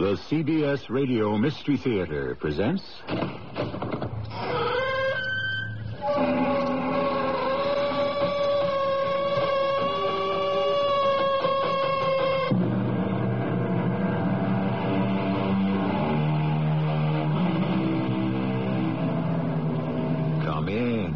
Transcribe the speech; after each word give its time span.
The 0.00 0.16
CBS 0.16 0.88
Radio 0.88 1.36
Mystery 1.36 1.76
Theater 1.76 2.34
presents. 2.34 2.82
Come 20.42 20.68
in. 20.70 21.12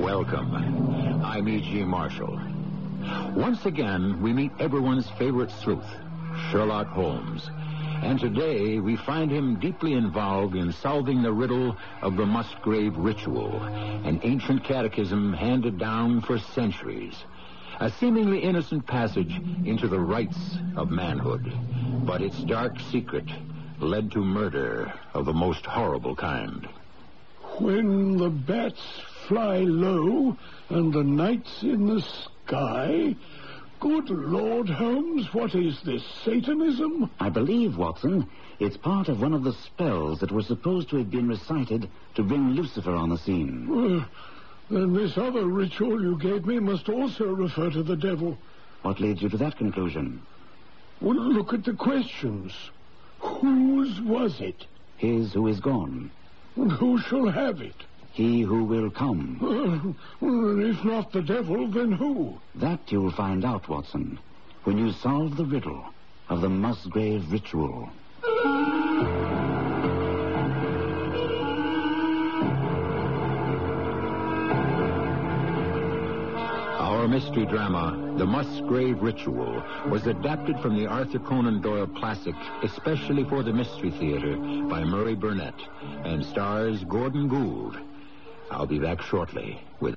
Welcome. 0.00 0.54
I'm 1.24 1.48
E.G. 1.48 1.82
Marshall. 1.82 2.38
Once 3.34 3.66
again, 3.66 4.22
we 4.22 4.32
meet 4.32 4.52
everyone's 4.60 5.10
favorite 5.18 5.50
sleuth, 5.50 5.84
Sherlock 6.50 6.88
Holmes. 6.88 7.50
And 8.02 8.18
today, 8.18 8.78
we 8.78 8.96
find 8.96 9.30
him 9.30 9.58
deeply 9.58 9.94
involved 9.94 10.54
in 10.54 10.72
solving 10.72 11.22
the 11.22 11.32
riddle 11.32 11.76
of 12.00 12.16
the 12.16 12.26
Musgrave 12.26 12.96
Ritual, 12.96 13.62
an 13.62 14.20
ancient 14.22 14.64
catechism 14.64 15.32
handed 15.32 15.78
down 15.78 16.20
for 16.20 16.38
centuries. 16.38 17.14
A 17.80 17.90
seemingly 17.90 18.40
innocent 18.40 18.86
passage 18.86 19.32
into 19.64 19.88
the 19.88 20.00
rites 20.00 20.58
of 20.76 20.90
manhood. 20.90 21.52
But 22.04 22.22
its 22.22 22.38
dark 22.44 22.78
secret 22.90 23.26
led 23.80 24.10
to 24.12 24.20
murder 24.20 24.92
of 25.14 25.26
the 25.26 25.32
most 25.32 25.66
horrible 25.66 26.16
kind. 26.16 26.68
When 27.58 28.16
the 28.16 28.30
bats 28.30 28.80
fly 29.26 29.58
low 29.58 30.36
and 30.68 30.92
the 30.92 31.04
night's 31.04 31.62
in 31.62 31.86
the 31.86 32.00
sky. 32.00 33.14
Good 33.80 34.10
Lord, 34.10 34.68
Holmes, 34.68 35.32
what 35.32 35.54
is 35.54 35.80
this? 35.82 36.02
Satanism? 36.24 37.10
I 37.20 37.28
believe, 37.28 37.76
Watson, 37.76 38.28
it's 38.58 38.76
part 38.76 39.08
of 39.08 39.20
one 39.20 39.32
of 39.32 39.44
the 39.44 39.52
spells 39.52 40.18
that 40.18 40.32
were 40.32 40.42
supposed 40.42 40.90
to 40.90 40.96
have 40.96 41.10
been 41.12 41.28
recited 41.28 41.88
to 42.16 42.24
bring 42.24 42.50
Lucifer 42.50 42.94
on 42.94 43.10
the 43.10 43.18
scene. 43.18 43.68
Well, 43.68 44.04
then 44.68 44.94
this 44.94 45.16
other 45.16 45.46
ritual 45.46 46.02
you 46.02 46.18
gave 46.18 46.44
me 46.44 46.58
must 46.58 46.88
also 46.88 47.26
refer 47.26 47.70
to 47.70 47.84
the 47.84 47.96
devil. 47.96 48.36
What 48.82 48.98
leads 48.98 49.22
you 49.22 49.28
to 49.28 49.36
that 49.36 49.58
conclusion? 49.58 50.22
Well, 51.00 51.14
look 51.14 51.52
at 51.52 51.64
the 51.64 51.74
questions. 51.74 52.52
Whose 53.20 54.00
was 54.00 54.40
it? 54.40 54.66
His 54.96 55.32
who 55.32 55.46
is 55.46 55.60
gone. 55.60 56.10
And 56.56 56.72
who 56.72 56.98
shall 56.98 57.28
have 57.28 57.60
it? 57.60 57.76
He 58.18 58.42
who 58.42 58.64
will 58.64 58.90
come. 58.90 59.38
Uh, 59.40 60.26
well, 60.26 60.58
if 60.68 60.84
not 60.84 61.12
the 61.12 61.22
devil, 61.22 61.68
then 61.68 61.92
who? 61.92 62.40
That 62.56 62.80
you'll 62.90 63.12
find 63.12 63.44
out, 63.44 63.68
Watson, 63.68 64.18
when 64.64 64.76
you 64.76 64.90
solve 64.90 65.36
the 65.36 65.44
riddle 65.44 65.84
of 66.28 66.40
the 66.40 66.48
Musgrave 66.48 67.30
Ritual. 67.30 67.88
Our 76.80 77.06
mystery 77.06 77.46
drama, 77.46 78.16
The 78.18 78.26
Musgrave 78.26 79.00
Ritual, 79.00 79.62
was 79.86 80.08
adapted 80.08 80.58
from 80.58 80.76
the 80.76 80.88
Arthur 80.88 81.20
Conan 81.20 81.60
Doyle 81.60 81.86
classic, 81.86 82.34
especially 82.64 83.22
for 83.22 83.44
the 83.44 83.52
Mystery 83.52 83.92
Theater, 83.92 84.36
by 84.68 84.82
Murray 84.82 85.14
Burnett, 85.14 85.54
and 86.02 86.26
stars 86.26 86.82
Gordon 86.82 87.28
Gould. 87.28 87.78
I'll 88.50 88.66
be 88.66 88.78
back 88.78 89.02
shortly 89.02 89.60
with. 89.80 89.94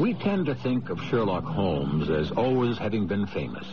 We 0.00 0.14
tend 0.14 0.46
to 0.46 0.54
think 0.54 0.88
of 0.88 1.00
Sherlock 1.02 1.44
Holmes 1.44 2.08
as 2.08 2.30
always 2.30 2.78
having 2.78 3.06
been 3.06 3.26
famous. 3.26 3.66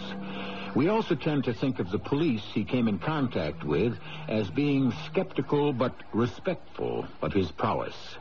We 0.76 0.90
also 0.90 1.16
tend 1.16 1.44
to 1.46 1.54
think 1.54 1.80
of 1.80 1.90
the 1.92 2.00
police 2.00 2.44
he 2.54 2.64
came 2.64 2.88
in 2.88 3.00
contact 3.00 3.64
with 3.64 3.98
as 4.28 4.50
being 4.50 4.92
skeptical 5.06 5.72
but 5.72 5.94
respectful 6.14 7.08
of 7.22 7.32
his 7.32 7.52
prowess. 7.52 8.18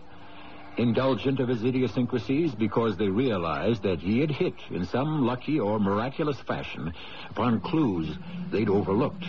Indulgent 0.77 1.41
of 1.41 1.49
his 1.49 1.65
idiosyncrasies 1.65 2.55
because 2.55 2.97
they 2.97 3.09
realized 3.09 3.83
that 3.83 4.01
he 4.01 4.21
had 4.21 4.31
hit 4.31 4.55
in 4.71 4.85
some 4.85 5.25
lucky 5.27 5.59
or 5.59 5.81
miraculous 5.81 6.39
fashion 6.41 6.93
upon 7.31 7.61
clues 7.61 8.19
they'd 8.51 8.69
overlooked. 8.69 9.25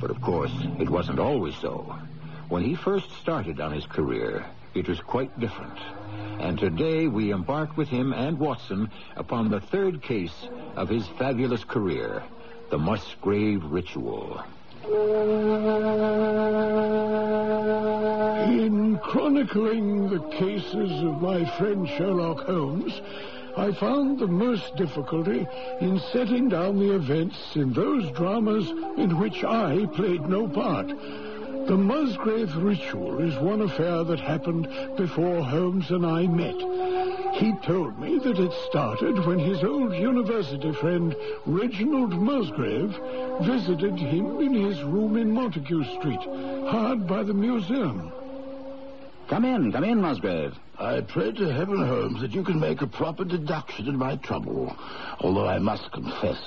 But 0.00 0.10
of 0.10 0.20
course, 0.20 0.52
it 0.78 0.88
wasn't 0.88 1.18
always 1.18 1.56
so. 1.56 1.96
When 2.48 2.62
he 2.62 2.76
first 2.76 3.10
started 3.20 3.60
on 3.60 3.72
his 3.72 3.86
career, 3.86 4.46
it 4.74 4.88
was 4.88 5.00
quite 5.00 5.40
different. 5.40 5.76
And 6.38 6.56
today 6.56 7.08
we 7.08 7.32
embark 7.32 7.76
with 7.76 7.88
him 7.88 8.12
and 8.12 8.38
Watson 8.38 8.90
upon 9.16 9.50
the 9.50 9.60
third 9.60 10.02
case 10.02 10.48
of 10.76 10.88
his 10.88 11.08
fabulous 11.18 11.64
career, 11.64 12.22
the 12.70 12.78
Musgrave 12.78 13.64
Ritual. 13.64 14.44
In 19.06 19.12
chronicling 19.12 20.08
the 20.08 20.18
cases 20.30 20.90
of 21.04 21.22
my 21.22 21.44
friend 21.56 21.88
Sherlock 21.88 22.40
Holmes, 22.40 23.00
I 23.56 23.70
found 23.70 24.18
the 24.18 24.26
most 24.26 24.74
difficulty 24.74 25.46
in 25.80 26.00
setting 26.12 26.48
down 26.48 26.80
the 26.80 26.92
events 26.92 27.54
in 27.54 27.72
those 27.72 28.10
dramas 28.10 28.68
in 28.96 29.16
which 29.20 29.44
I 29.44 29.86
played 29.94 30.28
no 30.28 30.48
part. 30.48 30.88
The 30.88 31.76
Musgrave 31.76 32.56
Ritual 32.56 33.20
is 33.20 33.38
one 33.38 33.60
affair 33.60 34.02
that 34.02 34.18
happened 34.18 34.68
before 34.96 35.40
Holmes 35.40 35.88
and 35.92 36.04
I 36.04 36.26
met. 36.26 37.36
He 37.36 37.52
told 37.64 38.00
me 38.00 38.18
that 38.18 38.40
it 38.40 38.52
started 38.68 39.24
when 39.24 39.38
his 39.38 39.62
old 39.62 39.94
university 39.94 40.72
friend, 40.72 41.14
Reginald 41.46 42.20
Musgrave, 42.20 42.98
visited 43.42 43.98
him 43.98 44.40
in 44.40 44.52
his 44.52 44.82
room 44.82 45.16
in 45.16 45.30
Montague 45.30 45.84
Street, 46.00 46.22
hard 46.68 47.06
by 47.06 47.22
the 47.22 47.34
museum. 47.34 48.10
Come 49.28 49.44
in, 49.44 49.72
come 49.72 49.82
in, 49.82 50.00
Musgrave. 50.00 50.54
I 50.78 51.00
pray 51.00 51.32
to 51.32 51.52
heaven, 51.52 51.78
Holmes, 51.78 52.20
that 52.20 52.30
you 52.30 52.44
can 52.44 52.60
make 52.60 52.80
a 52.80 52.86
proper 52.86 53.24
deduction 53.24 53.88
in 53.88 53.96
my 53.96 54.14
trouble. 54.16 54.76
Although 55.18 55.48
I 55.48 55.58
must 55.58 55.90
confess, 55.90 56.38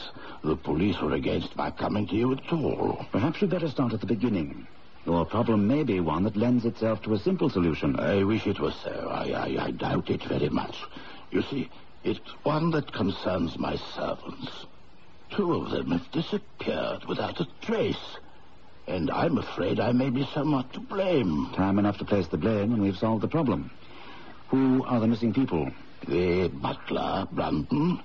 the 0.45 0.55
police 0.55 0.97
were 1.01 1.13
against 1.13 1.57
my 1.57 1.71
coming 1.71 2.07
to 2.07 2.15
you 2.15 2.31
at 2.31 2.53
all. 2.53 3.05
Perhaps 3.11 3.41
you'd 3.41 3.49
better 3.49 3.67
start 3.67 3.91
at 3.91 3.99
the 3.99 4.05
beginning. 4.05 4.65
Your 5.05 5.25
problem 5.25 5.67
may 5.67 5.83
be 5.83 5.99
one 5.99 6.23
that 6.23 6.37
lends 6.37 6.63
itself 6.63 7.01
to 7.01 7.13
a 7.13 7.19
simple 7.19 7.49
solution. 7.49 7.99
I 7.99 8.23
wish 8.23 8.47
it 8.47 8.61
were 8.61 8.71
so. 8.71 9.09
I, 9.11 9.31
I, 9.31 9.65
I 9.65 9.71
doubt 9.71 10.09
it 10.09 10.23
very 10.23 10.49
much. 10.49 10.77
You 11.31 11.41
see, 11.41 11.69
it's 12.05 12.19
one 12.43 12.71
that 12.71 12.93
concerns 12.93 13.59
my 13.59 13.75
servants. 13.93 14.65
Two 15.31 15.53
of 15.53 15.71
them 15.71 15.91
have 15.91 16.09
disappeared 16.11 17.03
without 17.05 17.41
a 17.41 17.47
trace. 17.61 18.17
And 18.89 19.11
I'm 19.11 19.37
afraid 19.37 19.79
I 19.79 19.91
may 19.91 20.09
be 20.09 20.27
somewhat 20.33 20.73
to 20.73 20.79
blame. 20.79 21.51
Time 21.53 21.77
enough 21.77 21.99
to 21.99 22.05
place 22.05 22.27
the 22.27 22.37
blame, 22.37 22.73
and 22.73 22.81
we've 22.81 22.97
solved 22.97 23.21
the 23.21 23.27
problem. 23.27 23.69
Who 24.47 24.83
are 24.83 24.99
the 24.99 25.07
missing 25.07 25.31
people? 25.31 25.71
The 26.07 26.47
butler, 26.47 27.27
Brunton, 27.31 28.01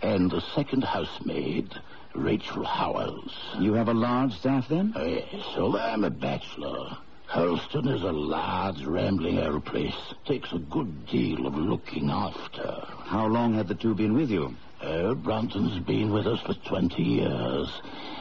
and 0.00 0.30
the 0.30 0.40
second 0.54 0.84
housemaid, 0.84 1.74
Rachel 2.14 2.64
Howells. 2.64 3.34
You 3.58 3.72
have 3.72 3.88
a 3.88 3.94
large 3.94 4.32
staff, 4.32 4.68
then? 4.68 4.92
Oh, 4.94 5.04
yes, 5.04 5.44
although 5.56 5.80
I'm 5.80 6.04
a 6.04 6.10
bachelor. 6.10 6.96
Hurlstone 7.28 7.92
is 7.92 8.02
a 8.02 8.12
large, 8.12 8.84
rambling 8.84 9.40
old 9.40 9.64
place. 9.64 10.14
Takes 10.24 10.52
a 10.52 10.58
good 10.58 11.06
deal 11.08 11.48
of 11.48 11.56
looking 11.56 12.10
after. 12.10 12.86
How 13.00 13.26
long 13.26 13.54
had 13.54 13.66
the 13.66 13.74
two 13.74 13.94
been 13.94 14.14
with 14.14 14.30
you? 14.30 14.54
Oh, 14.80 15.14
Brunton's 15.14 15.80
been 15.80 16.12
with 16.12 16.26
us 16.26 16.40
for 16.40 16.54
20 16.54 17.02
years. 17.02 17.68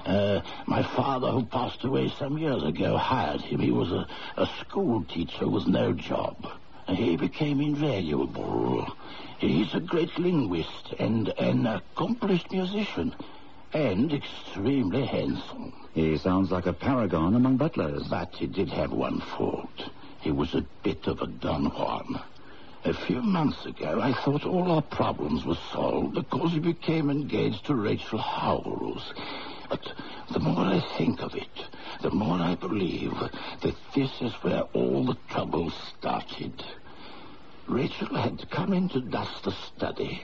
Uh, 0.06 0.42
my 0.66 0.82
father, 0.82 1.30
who 1.30 1.46
passed 1.46 1.84
away 1.84 2.12
some 2.18 2.38
years 2.38 2.64
ago, 2.64 2.98
hired 2.98 3.42
him. 3.42 3.60
He 3.60 3.72
was 3.72 3.92
a, 3.92 4.08
a 4.38 4.50
school 4.60 5.04
teacher 5.04 5.48
with 5.48 5.68
no 5.68 5.94
job. 5.94 6.48
He 6.88 7.16
became 7.16 7.62
invaluable. 7.62 8.88
He's 9.38 9.74
a 9.76 9.80
great 9.80 10.18
linguist 10.18 10.94
and 10.98 11.30
an 11.38 11.68
accomplished 11.68 12.52
musician. 12.52 13.14
And 13.74 14.12
extremely 14.12 15.06
handsome. 15.06 15.74
He 15.94 16.18
sounds 16.18 16.50
like 16.52 16.66
a 16.66 16.74
paragon 16.74 17.36
among 17.36 17.58
butlers. 17.58 18.08
But 18.08 18.34
he 18.36 18.48
did 18.48 18.70
have 18.70 18.92
one 18.92 19.20
fault. 19.20 19.90
He 20.22 20.32
was 20.32 20.56
a 20.56 20.66
bit 20.82 21.06
of 21.06 21.22
a 21.22 21.28
Don 21.28 21.66
Juan. 21.66 22.20
A 22.88 22.94
few 22.94 23.22
months 23.22 23.66
ago, 23.66 24.00
I 24.00 24.14
thought 24.14 24.46
all 24.46 24.72
our 24.72 24.82
problems 24.82 25.44
were 25.44 25.58
solved 25.74 26.14
because 26.14 26.54
he 26.54 26.60
became 26.60 27.10
engaged 27.10 27.66
to 27.66 27.76
Rachel 27.76 28.18
Howells. 28.18 29.14
But 29.70 29.94
the 30.32 30.40
more 30.40 30.62
I 30.64 30.80
think 30.98 31.22
of 31.22 31.36
it, 31.36 31.66
the 32.02 32.12
more 32.12 32.40
I 32.40 32.56
believe 32.56 33.12
that 33.62 33.76
this 33.94 34.22
is 34.22 34.32
where 34.36 34.62
all 34.72 35.04
the 35.04 35.18
trouble 35.28 35.70
started. 35.70 36.64
Rachel 37.68 38.16
had 38.16 38.50
come 38.52 38.72
in 38.72 38.88
to 38.90 39.02
dust 39.02 39.44
the 39.44 39.52
study. 39.52 40.24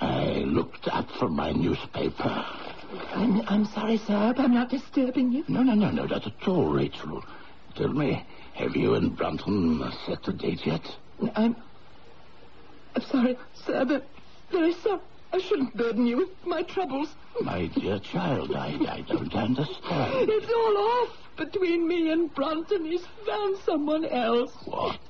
I 0.00 0.44
looked 0.46 0.86
up 0.86 1.10
from 1.18 1.34
my 1.34 1.50
newspaper. 1.50 2.46
I'm, 3.12 3.42
I'm 3.48 3.64
sorry, 3.64 3.96
sir, 3.98 4.32
but 4.36 4.44
I'm 4.44 4.54
not 4.54 4.70
disturbing 4.70 5.32
you. 5.32 5.44
No, 5.48 5.64
no, 5.64 5.74
no, 5.74 5.90
no, 5.90 6.04
not 6.04 6.28
at 6.28 6.46
all, 6.48 6.66
Rachel. 6.66 7.24
Tell 7.74 7.92
me, 7.92 8.24
have 8.52 8.76
you 8.76 8.94
and 8.94 9.16
Brunton 9.16 9.82
set 10.06 10.22
the 10.22 10.32
date 10.32 10.64
yet? 10.64 10.96
I'm. 11.34 11.56
I'm 12.94 13.02
sorry, 13.02 13.38
sir, 13.54 13.84
but 13.84 14.06
very 14.50 14.72
sorry. 14.74 15.00
I 15.32 15.38
shouldn't 15.38 15.76
burden 15.76 16.06
you 16.06 16.18
with 16.18 16.46
my 16.46 16.62
troubles. 16.62 17.08
My 17.40 17.66
dear 17.66 17.98
child, 17.98 18.54
I, 18.54 18.78
I 18.88 19.00
don't 19.00 19.34
understand. 19.34 20.28
It's 20.30 20.52
all 20.52 20.76
off 20.78 21.16
between 21.36 21.88
me 21.88 22.12
and 22.12 22.32
Brunton. 22.32 22.84
He's 22.84 23.04
found 23.26 23.56
someone 23.64 24.04
else. 24.04 24.52
What? 24.64 25.00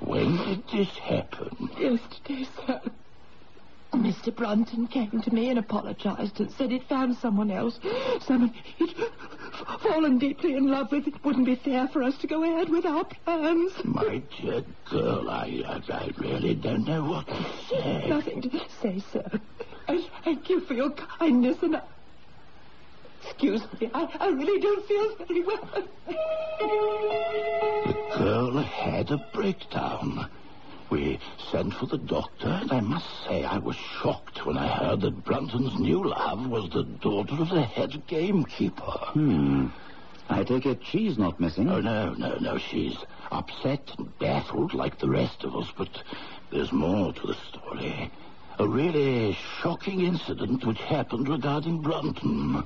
When 0.00 0.36
did 0.36 0.68
this 0.68 0.98
happen? 0.98 1.70
Yesterday, 1.78 2.46
sir. 2.66 2.80
Mr. 3.94 4.34
Brunton 4.34 4.86
came 4.86 5.20
to 5.20 5.34
me 5.34 5.50
and 5.50 5.58
apologized 5.58 6.40
and 6.40 6.50
said 6.52 6.70
he'd 6.70 6.84
found 6.84 7.16
someone 7.16 7.50
else. 7.50 7.78
Someone 8.20 8.52
he'd 8.76 8.94
fallen 9.82 10.18
deeply 10.18 10.54
in 10.54 10.70
love 10.70 10.90
with. 10.90 11.06
It 11.06 11.22
wouldn't 11.24 11.46
be 11.46 11.56
fair 11.56 11.88
for 11.88 12.02
us 12.02 12.16
to 12.18 12.26
go 12.26 12.42
ahead 12.42 12.70
with 12.70 12.86
our 12.86 13.04
plans. 13.04 13.72
My 13.84 14.22
dear 14.40 14.64
girl, 14.90 15.28
I, 15.28 15.62
I, 15.66 15.92
I 15.92 16.10
really 16.18 16.54
don't 16.54 16.86
know 16.86 17.04
what 17.04 17.26
to 17.26 17.44
say. 17.68 18.06
Nothing 18.08 18.42
to 18.42 18.60
say, 18.80 19.02
sir. 19.12 19.40
I 19.88 20.06
thank 20.24 20.48
you 20.48 20.60
for 20.60 20.74
your 20.74 20.90
kindness 20.90 21.58
and 21.62 21.76
I... 21.76 21.82
Excuse 23.24 23.62
me, 23.80 23.90
I, 23.94 24.08
I 24.18 24.28
really 24.28 24.60
don't 24.60 24.86
feel 24.86 25.16
very 25.16 25.42
well. 25.44 25.68
The 27.86 28.18
girl 28.18 28.56
had 28.58 29.10
a 29.10 29.18
breakdown. 29.32 30.28
We 30.92 31.18
sent 31.50 31.72
for 31.72 31.86
the 31.86 31.96
doctor, 31.96 32.48
and 32.48 32.70
I 32.70 32.80
must 32.80 33.06
say 33.26 33.44
I 33.44 33.56
was 33.56 33.76
shocked 33.76 34.44
when 34.44 34.58
I 34.58 34.66
heard 34.66 35.00
that 35.00 35.24
Brunton's 35.24 35.78
new 35.78 36.04
love 36.06 36.46
was 36.46 36.68
the 36.68 36.82
daughter 36.82 37.34
of 37.40 37.48
the 37.48 37.62
head 37.62 38.06
gamekeeper. 38.06 38.98
Hmm. 39.14 39.68
I 40.28 40.44
take 40.44 40.66
it 40.66 40.84
she's 40.84 41.16
not 41.16 41.40
missing. 41.40 41.70
Oh, 41.70 41.80
no, 41.80 42.12
no, 42.12 42.36
no. 42.40 42.58
She's 42.58 42.94
upset 43.30 43.90
and 43.96 44.18
baffled 44.18 44.74
like 44.74 44.98
the 44.98 45.08
rest 45.08 45.44
of 45.44 45.56
us, 45.56 45.66
but 45.78 45.88
there's 46.50 46.72
more 46.72 47.14
to 47.14 47.26
the 47.26 47.36
story. 47.48 48.10
A 48.58 48.68
really 48.68 49.34
shocking 49.62 50.00
incident 50.02 50.66
which 50.66 50.82
happened 50.82 51.26
regarding 51.26 51.80
Brunton. 51.80 52.64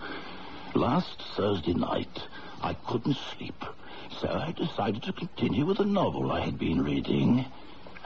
Last 0.74 1.22
Thursday 1.36 1.74
night, 1.74 2.24
I 2.60 2.74
couldn't 2.74 3.18
sleep, 3.36 3.64
so 4.20 4.28
I 4.28 4.50
decided 4.50 5.04
to 5.04 5.12
continue 5.12 5.64
with 5.64 5.78
a 5.78 5.84
novel 5.84 6.32
I 6.32 6.40
had 6.40 6.58
been 6.58 6.82
reading. 6.82 7.44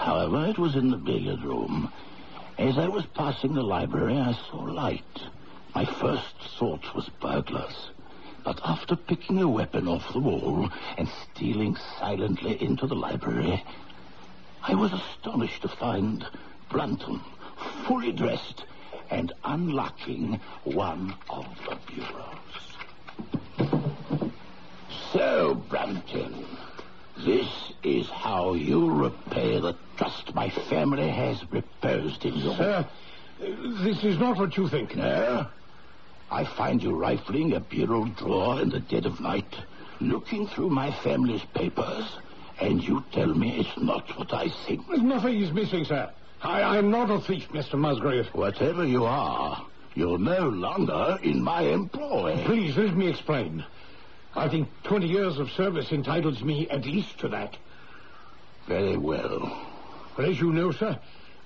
However, 0.01 0.47
it 0.47 0.57
was 0.57 0.77
in 0.77 0.91
the 0.91 0.97
billiard 0.97 1.43
room. 1.43 1.93
As 2.57 2.79
I 2.79 2.89
was 2.89 3.05
passing 3.05 3.53
the 3.53 3.63
library, 3.63 4.17
I 4.17 4.33
saw 4.33 4.63
light. 4.63 5.29
My 5.75 5.85
first 5.85 6.37
thought 6.59 6.95
was 6.95 7.11
burglars. 7.21 7.91
But 8.43 8.63
after 8.65 8.97
picking 8.97 9.43
a 9.43 9.47
weapon 9.47 9.87
off 9.87 10.11
the 10.15 10.21
wall 10.21 10.71
and 10.97 11.07
stealing 11.07 11.77
silently 11.99 12.63
into 12.63 12.87
the 12.87 12.95
library, 12.95 13.63
I 14.63 14.75
was 14.75 14.91
astonished 14.91 15.61
to 15.63 15.69
find 15.69 16.27
Brunton 16.71 17.21
fully 17.87 18.13
dressed 18.13 18.65
and 19.11 19.35
unlocking 19.45 20.41
one 20.65 21.15
of 21.29 21.47
the 21.69 21.77
bureaus. 21.93 22.79
So, 25.13 25.57
Brunton, 25.69 26.47
this 27.25 27.49
is 27.83 28.09
how 28.09 28.55
you 28.55 28.91
repay 28.91 29.61
the 29.61 29.75
trust 29.97 30.35
my 30.35 30.51
family 30.51 31.09
has 31.09 31.43
reposed 31.51 32.25
in 32.25 32.35
you. 32.35 32.55
Sir, 32.55 32.87
this 33.39 34.03
is 34.05 34.19
not 34.19 34.39
what 34.39 34.57
you 34.57 34.69
think. 34.69 34.97
No? 34.97 35.47
I 36.31 36.45
find 36.45 36.83
you 36.83 36.95
rifling 36.95 37.55
a 37.55 37.61
bureau 37.61 38.05
drawer 38.05 38.61
in 38.61 38.71
the 38.71 38.81
dead 38.81 39.07
of 39.07 39.21
night, 39.21 39.53
looking 40.01 40.47
through 40.47 40.71
my 40.71 40.93
family's 41.03 41.45
papers, 41.55 42.05
and 42.61 42.83
you 42.83 43.05
tell 43.13 43.35
me 43.35 43.61
it's 43.61 43.83
not 43.83 44.17
what 44.17 44.33
I 44.33 44.49
think. 44.67 44.87
There's 44.87 45.03
nothing 45.03 45.41
is 45.41 45.53
missing, 45.53 45.85
sir. 45.85 46.11
I, 46.43 46.79
I'm 46.79 46.91
not 46.91 47.11
a 47.11 47.21
thief, 47.21 47.49
Mr. 47.51 47.75
Musgrave. 47.75 48.27
Whatever 48.29 48.87
you 48.87 49.05
are, 49.05 49.67
you're 49.95 50.19
no 50.19 50.49
longer 50.49 51.19
in 51.23 51.43
my 51.43 51.63
employ. 51.63 52.43
Please, 52.47 52.77
let 52.77 52.97
me 52.97 53.09
explain. 53.09 53.65
I 54.35 54.49
think 54.49 54.69
20 54.85 55.07
years 55.07 55.39
of 55.39 55.51
service 55.51 55.91
entitles 55.93 56.43
me 56.43 56.69
at 56.69 56.87
least 56.87 57.19
to 57.21 57.29
that. 57.29 57.57
Very 58.67 58.97
well. 58.97 59.67
But 60.17 60.27
as 60.27 60.41
you 60.41 60.53
know, 60.53 60.71
sir, 60.71 60.99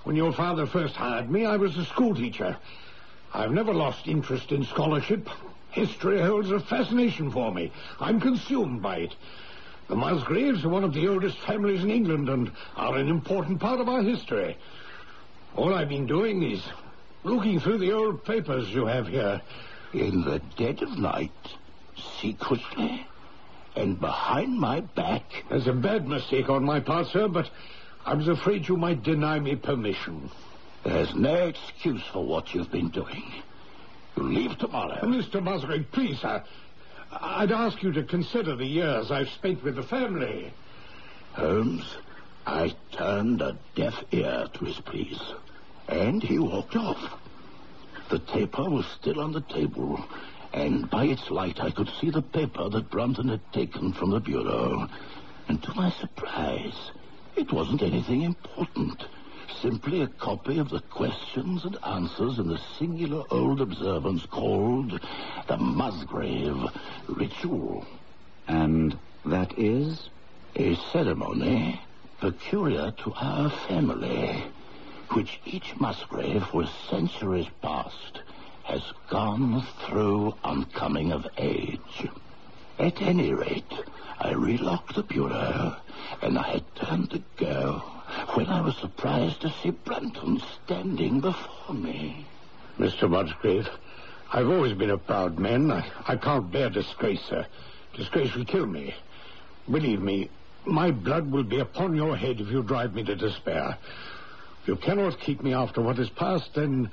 when 0.05 0.17
your 0.17 0.33
father 0.33 0.67
first 0.67 0.95
hired 0.95 1.31
me, 1.31 1.47
I 1.47 1.57
was 1.57 1.77
a 1.79 1.85
schoolteacher. 1.87 2.57
I've 3.33 3.53
never 3.53 3.73
lost 3.73 4.07
interest 4.07 4.53
in 4.53 4.65
scholarship. 4.65 5.29
History 5.71 6.21
holds 6.21 6.51
a 6.51 6.61
fascination 6.61 7.31
for 7.31 7.53
me. 7.53 7.73
I'm 8.01 8.21
consumed 8.21 8.83
by 8.83 8.99
it. 8.99 9.15
The 9.89 9.97
Musgraves 9.97 10.65
are 10.65 10.69
one 10.69 10.85
of 10.85 10.95
the 10.95 11.09
oldest 11.09 11.39
families 11.41 11.83
in 11.83 11.91
England 11.91 12.29
and 12.29 12.53
are 12.77 12.97
an 12.97 13.09
important 13.09 13.61
part 13.61 13.81
of 13.81 13.89
our 13.89 14.03
history. 14.03 14.57
All 15.57 15.75
I've 15.75 15.89
been 15.89 16.07
doing 16.07 16.43
is 16.43 16.63
looking 17.23 17.61
through 17.61 17.79
the 17.79 17.93
old 17.93 18.25
papers 18.25 18.69
you 18.71 18.87
have 18.87 19.09
here. 19.09 19.41
In 19.93 20.23
the 20.23 20.41
dead 20.57 20.83
of 20.83 20.99
night, 20.99 21.33
secretly, 22.21 23.07
and 23.77 23.99
behind 24.01 24.59
my 24.59 24.81
back. 24.81 25.25
There's 25.49 25.67
a 25.67 25.73
bad 25.73 26.09
mistake 26.09 26.49
on 26.49 26.65
my 26.65 26.81
part, 26.81 27.09
sir, 27.09 27.29
but 27.29 27.51
I 28.05 28.15
was 28.15 28.29
afraid 28.29 28.69
you 28.69 28.77
might 28.77 29.03
deny 29.03 29.39
me 29.41 29.57
permission. 29.57 30.31
There's 30.85 31.15
no 31.15 31.35
excuse 31.35 32.03
for 32.13 32.25
what 32.25 32.55
you've 32.55 32.71
been 32.71 32.91
doing. 32.91 33.25
You 34.17 34.23
leave 34.25 34.59
tomorrow. 34.59 35.01
Mr. 35.03 35.43
Musgrave, 35.43 35.91
please, 35.93 36.19
sir. 36.21 36.43
I'd 37.11 37.53
ask 37.53 37.83
you 37.83 37.93
to 37.93 38.03
consider 38.05 38.57
the 38.57 38.67
years 38.67 39.11
I've 39.11 39.29
spent 39.29 39.63
with 39.63 39.77
the 39.77 39.83
family. 39.83 40.53
Holmes, 41.33 41.97
I 42.47 42.75
turned 42.93 43.41
a 43.41 43.57
deaf 43.75 43.95
ear 44.13 44.47
to 44.53 44.65
his 44.65 44.79
pleas, 44.81 45.21
and 45.89 46.23
he 46.23 46.39
walked 46.39 46.77
off. 46.77 47.19
The 48.11 48.19
taper 48.19 48.69
was 48.69 48.87
still 49.01 49.21
on 49.21 49.33
the 49.33 49.41
table, 49.41 50.05
and 50.55 50.89
by 50.89 51.05
its 51.05 51.31
light 51.31 51.61
I 51.61 51.73
could 51.73 51.91
see 52.01 52.11
the 52.11 52.23
paper 52.23 52.69
that 52.69 52.91
Brunton 52.91 53.29
had 53.29 53.53
taken 53.53 53.93
from 53.93 54.11
the 54.11 54.21
bureau. 54.21 54.89
And 55.49 55.61
to 55.65 55.75
my 55.75 55.91
surprise, 55.91 56.93
it 57.35 57.53
wasn't 57.53 57.83
anything 57.83 58.23
important. 58.23 59.05
Simply 59.61 60.03
a 60.03 60.07
copy 60.07 60.59
of 60.59 60.71
the 60.71 60.81
questions 60.81 61.65
and 61.65 61.77
answers 61.85 62.39
in 62.39 62.47
the 62.47 62.61
singular 62.79 63.25
old 63.31 63.61
observance 63.61 64.27
called 64.27 65.01
the 65.49 65.57
Musgrave 65.57 66.63
Ritual. 67.09 67.85
And 68.47 68.97
that 69.27 69.59
is? 69.59 70.09
A 70.55 70.77
ceremony 70.93 71.81
peculiar 72.21 72.93
to 72.93 73.13
our 73.15 73.51
family, 73.67 74.45
which 75.11 75.41
each 75.45 75.75
Musgrave 75.81 76.45
for 76.47 76.65
centuries 76.89 77.49
past 77.61 78.21
has 78.65 78.83
gone 79.09 79.65
through 79.87 80.35
on 80.43 80.65
coming 80.67 81.13
of 81.13 81.27
age. 81.39 82.09
At 82.79 83.01
any 83.01 83.33
rate, 83.33 83.73
I 84.19 84.33
relocked 84.33 84.95
the 84.95 85.03
bureau, 85.03 85.77
and 86.23 86.39
I 86.39 86.53
had 86.55 86.75
turned 86.75 87.11
to 87.11 87.23
go 87.37 87.83
when 88.35 88.47
I 88.47 88.61
was 88.61 88.77
surprised 88.77 89.43
to 89.43 89.55
see 89.63 89.71
Brunton 89.71 90.43
standing 90.65 91.21
before 91.21 91.75
me. 91.75 92.27
Mr. 92.79 93.09
Musgrave, 93.09 93.69
I've 94.33 94.49
always 94.49 94.77
been 94.77 94.91
a 94.91 94.99
proud 94.99 95.39
man. 95.39 95.71
I, 95.71 95.89
I 96.09 96.17
can't 96.17 96.51
bear 96.51 96.71
disgrace, 96.71 97.23
sir. 97.29 97.47
Disgrace 97.95 98.35
will 98.35 98.45
kill 98.45 98.67
me. 98.67 98.95
Believe 99.71 100.03
me, 100.03 100.31
my 100.65 100.91
blood 100.91 101.31
will 101.31 101.45
be 101.45 101.61
upon 101.61 101.95
your 101.95 102.17
head 102.17 102.41
if 102.41 102.49
you 102.49 102.63
drive 102.63 102.95
me 102.95 103.05
to 103.05 103.15
despair. 103.15 103.79
If 104.63 104.69
you 104.69 104.77
cannot 104.77 105.21
keep 105.21 105.43
me 105.43 105.53
after 105.53 105.83
what 105.83 105.99
has 105.99 106.09
passed, 106.09 106.55
then 106.55 106.91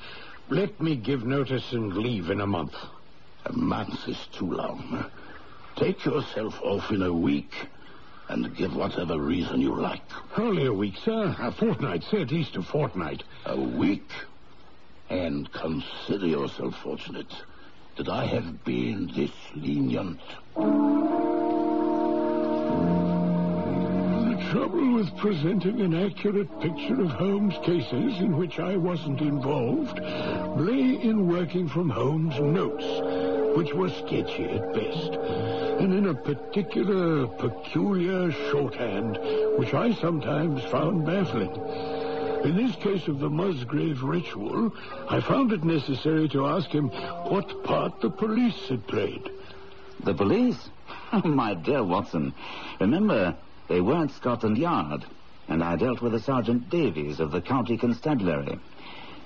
let 0.52 0.80
me 0.82 0.96
give 0.98 1.26
notice 1.26 1.72
and 1.72 1.96
leave 1.96 2.30
in 2.30 2.42
a 2.42 2.46
month. 2.46 2.76
A 3.46 3.54
month 3.54 4.08
is 4.08 4.28
too 4.34 4.52
long. 4.52 5.06
Take 5.78 6.04
yourself 6.04 6.62
off 6.62 6.92
in 6.92 7.02
a 7.02 7.14
week 7.14 7.54
and 8.28 8.56
give 8.56 8.76
whatever 8.76 9.18
reason 9.18 9.62
you 9.62 9.74
like. 9.76 10.02
Only 10.38 10.66
a 10.66 10.74
week, 10.74 10.96
sir. 11.04 11.36
A 11.40 11.52
fortnight, 11.54 12.04
say 12.04 12.22
at 12.22 12.32
least 12.32 12.58
a 12.58 12.62
fortnight. 12.62 13.24
A 13.46 13.60
week? 13.60 14.10
And 15.10 15.52
consider 15.54 16.28
yourself 16.28 16.76
fortunate 16.84 17.34
that 17.98 18.10
I 18.10 18.26
have 18.26 18.64
been 18.66 19.10
this 19.16 19.32
lenient. 19.56 20.20
The 24.28 24.38
trouble 24.52 24.94
with 24.96 25.18
presenting 25.18 25.82
an 25.82 25.94
accurate 25.94 26.60
picture 26.62 27.02
of 27.02 27.12
Holmes' 27.12 27.58
cases 27.64 28.20
in 28.20 28.38
which 28.38 28.60
I 28.60 28.78
wasn't 28.78 29.22
involved 29.22 30.00
lay 30.56 31.02
in 31.02 31.28
working 31.28 31.68
from 31.68 31.90
Holmes' 31.90 32.40
notes, 32.40 32.86
which 33.58 33.74
were 33.74 33.90
sketchy 33.90 34.46
at 34.46 34.74
best, 34.74 35.14
and 35.80 35.94
in 35.94 36.08
a 36.08 36.14
particular, 36.14 37.28
peculiar 37.28 38.32
shorthand, 38.32 39.18
which 39.58 39.74
I 39.74 39.94
sometimes 39.94 40.64
found 40.66 41.06
baffling. 41.06 41.56
In 42.44 42.56
this 42.56 42.76
case 42.78 43.08
of 43.08 43.20
the 43.20 43.30
Musgrave 43.30 44.02
ritual, 44.02 44.74
I 45.10 45.22
found 45.22 45.52
it 45.52 45.64
necessary 45.64 46.28
to 46.30 46.48
ask 46.48 46.70
him 46.70 46.90
what 46.90 47.64
part 47.64 48.02
the 48.02 48.10
police 48.10 48.68
had 48.68 48.88
played. 48.88 49.30
The 50.04 50.14
police? 50.14 50.70
My 51.24 51.54
dear 51.54 51.84
Watson, 51.84 52.34
remember, 52.80 53.36
they 53.68 53.80
weren't 53.80 54.12
Scotland 54.12 54.58
Yard, 54.58 55.06
and 55.48 55.64
I 55.64 55.76
dealt 55.76 56.02
with 56.02 56.16
a 56.16 56.20
Sergeant 56.20 56.70
Davies 56.70 57.20
of 57.20 57.32
the 57.32 57.42
County 57.42 57.78
Constabulary. 57.78 58.60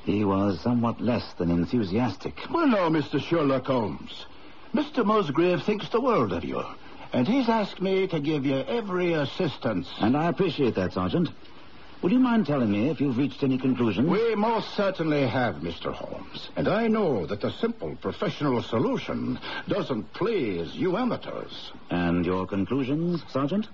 He 0.05 0.23
was 0.23 0.61
somewhat 0.61 1.01
less 1.01 1.33
than 1.33 1.49
enthusiastic. 1.49 2.39
Well, 2.51 2.67
now, 2.67 2.89
Mr. 2.89 3.19
Sherlock 3.19 3.65
Holmes, 3.65 4.25
Mr. 4.73 5.03
Musgrave 5.03 5.63
thinks 5.63 5.89
the 5.89 5.99
world 5.99 6.31
of 6.31 6.45
you, 6.45 6.63
and 7.11 7.27
he's 7.27 7.49
asked 7.49 7.81
me 7.81 8.05
to 8.07 8.19
give 8.19 8.45
you 8.45 8.57
every 8.67 9.13
assistance. 9.13 9.87
And 9.99 10.15
I 10.15 10.27
appreciate 10.27 10.75
that, 10.75 10.93
Sergeant. 10.93 11.29
Would 12.03 12.11
you 12.11 12.19
mind 12.19 12.45
telling 12.45 12.71
me 12.71 12.89
if 12.89 13.01
you've 13.01 13.17
reached 13.17 13.41
any 13.41 13.57
conclusion? 13.57 14.07
We 14.07 14.35
most 14.35 14.75
certainly 14.75 15.25
have, 15.25 15.55
Mr. 15.55 15.91
Holmes. 15.91 16.49
And 16.55 16.67
I 16.67 16.87
know 16.87 17.25
that 17.25 17.41
the 17.41 17.51
simple 17.53 17.95
professional 17.95 18.61
solution 18.61 19.39
doesn't 19.67 20.13
please 20.13 20.75
you 20.75 20.97
amateurs. 20.97 21.71
And 21.89 22.23
your 22.23 22.45
conclusions, 22.45 23.23
Sergeant? 23.29 23.67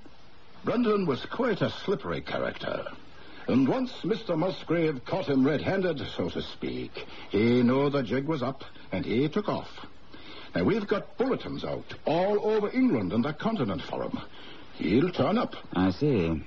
Brunton 0.64 1.06
was 1.06 1.26
quite 1.26 1.62
a 1.62 1.72
slippery 1.84 2.22
character. 2.22 2.86
And 3.52 3.68
once 3.68 3.92
Mr. 4.04 4.38
Musgrave 4.38 5.04
caught 5.04 5.26
him 5.26 5.46
red-handed, 5.46 6.02
so 6.16 6.30
to 6.30 6.42
speak, 6.42 7.06
he 7.32 7.62
knew 7.62 7.90
the 7.90 8.02
jig 8.02 8.26
was 8.26 8.42
up, 8.42 8.64
and 8.94 9.04
he 9.04 9.28
took 9.28 9.50
off. 9.50 9.68
Now, 10.56 10.64
we've 10.64 10.88
got 10.88 11.18
bulletins 11.18 11.66
out 11.66 11.94
all 12.06 12.50
over 12.50 12.70
England 12.72 13.12
and 13.12 13.26
the 13.26 13.34
continent 13.34 13.82
for 13.82 14.04
him. 14.04 14.18
He'll 14.76 15.12
turn 15.12 15.38
up. 15.38 15.58
I 15.74 15.92
see. 15.92 16.42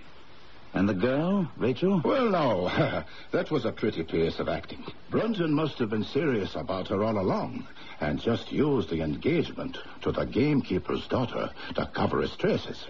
And 0.73 0.89
the 0.89 0.95
girl, 0.95 1.47
Rachel? 1.59 2.01
Well, 2.03 2.31
no. 2.31 3.05
that 3.33 3.51
was 3.51 3.67
a 3.67 3.73
pretty 3.73 4.03
piece 4.03 4.39
of 4.39 4.49
acting. 4.49 4.83
Brunton 5.11 5.53
must 5.53 5.79
have 5.81 5.91
been 5.91 6.05
serious 6.05 6.55
about 6.55 6.89
her 6.89 7.05
all 7.05 7.19
along 7.19 7.67
and 8.01 8.19
just 8.19 8.51
used 8.51 8.89
the 8.89 9.03
engagement 9.03 9.77
to 10.01 10.11
the 10.11 10.25
gamekeeper's 10.25 11.07
daughter 11.09 11.51
to 11.75 11.85
cover 11.93 12.23
his 12.23 12.35
traces. 12.37 12.83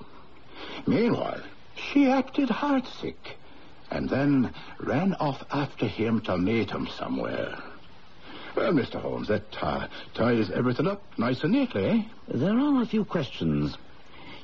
Meanwhile, 0.87 1.43
she 1.75 2.09
acted 2.09 2.49
heartsick 2.49 3.17
and 3.91 4.09
then 4.09 4.53
ran 4.81 5.15
off 5.15 5.45
after 5.51 5.87
him 5.87 6.21
to 6.23 6.37
meet 6.37 6.71
him 6.71 6.89
somewhere. 6.99 7.57
Well, 8.57 8.73
Mr. 8.73 9.01
Holmes, 9.01 9.29
that 9.29 9.43
uh, 9.61 9.89
ties 10.15 10.51
everything 10.51 10.87
up 10.87 11.03
nice 11.19 11.43
and 11.43 11.53
neatly, 11.53 11.85
eh? 11.87 12.03
There 12.29 12.57
are 12.57 12.83
a 12.83 12.87
few 12.87 13.05
questions. 13.05 13.77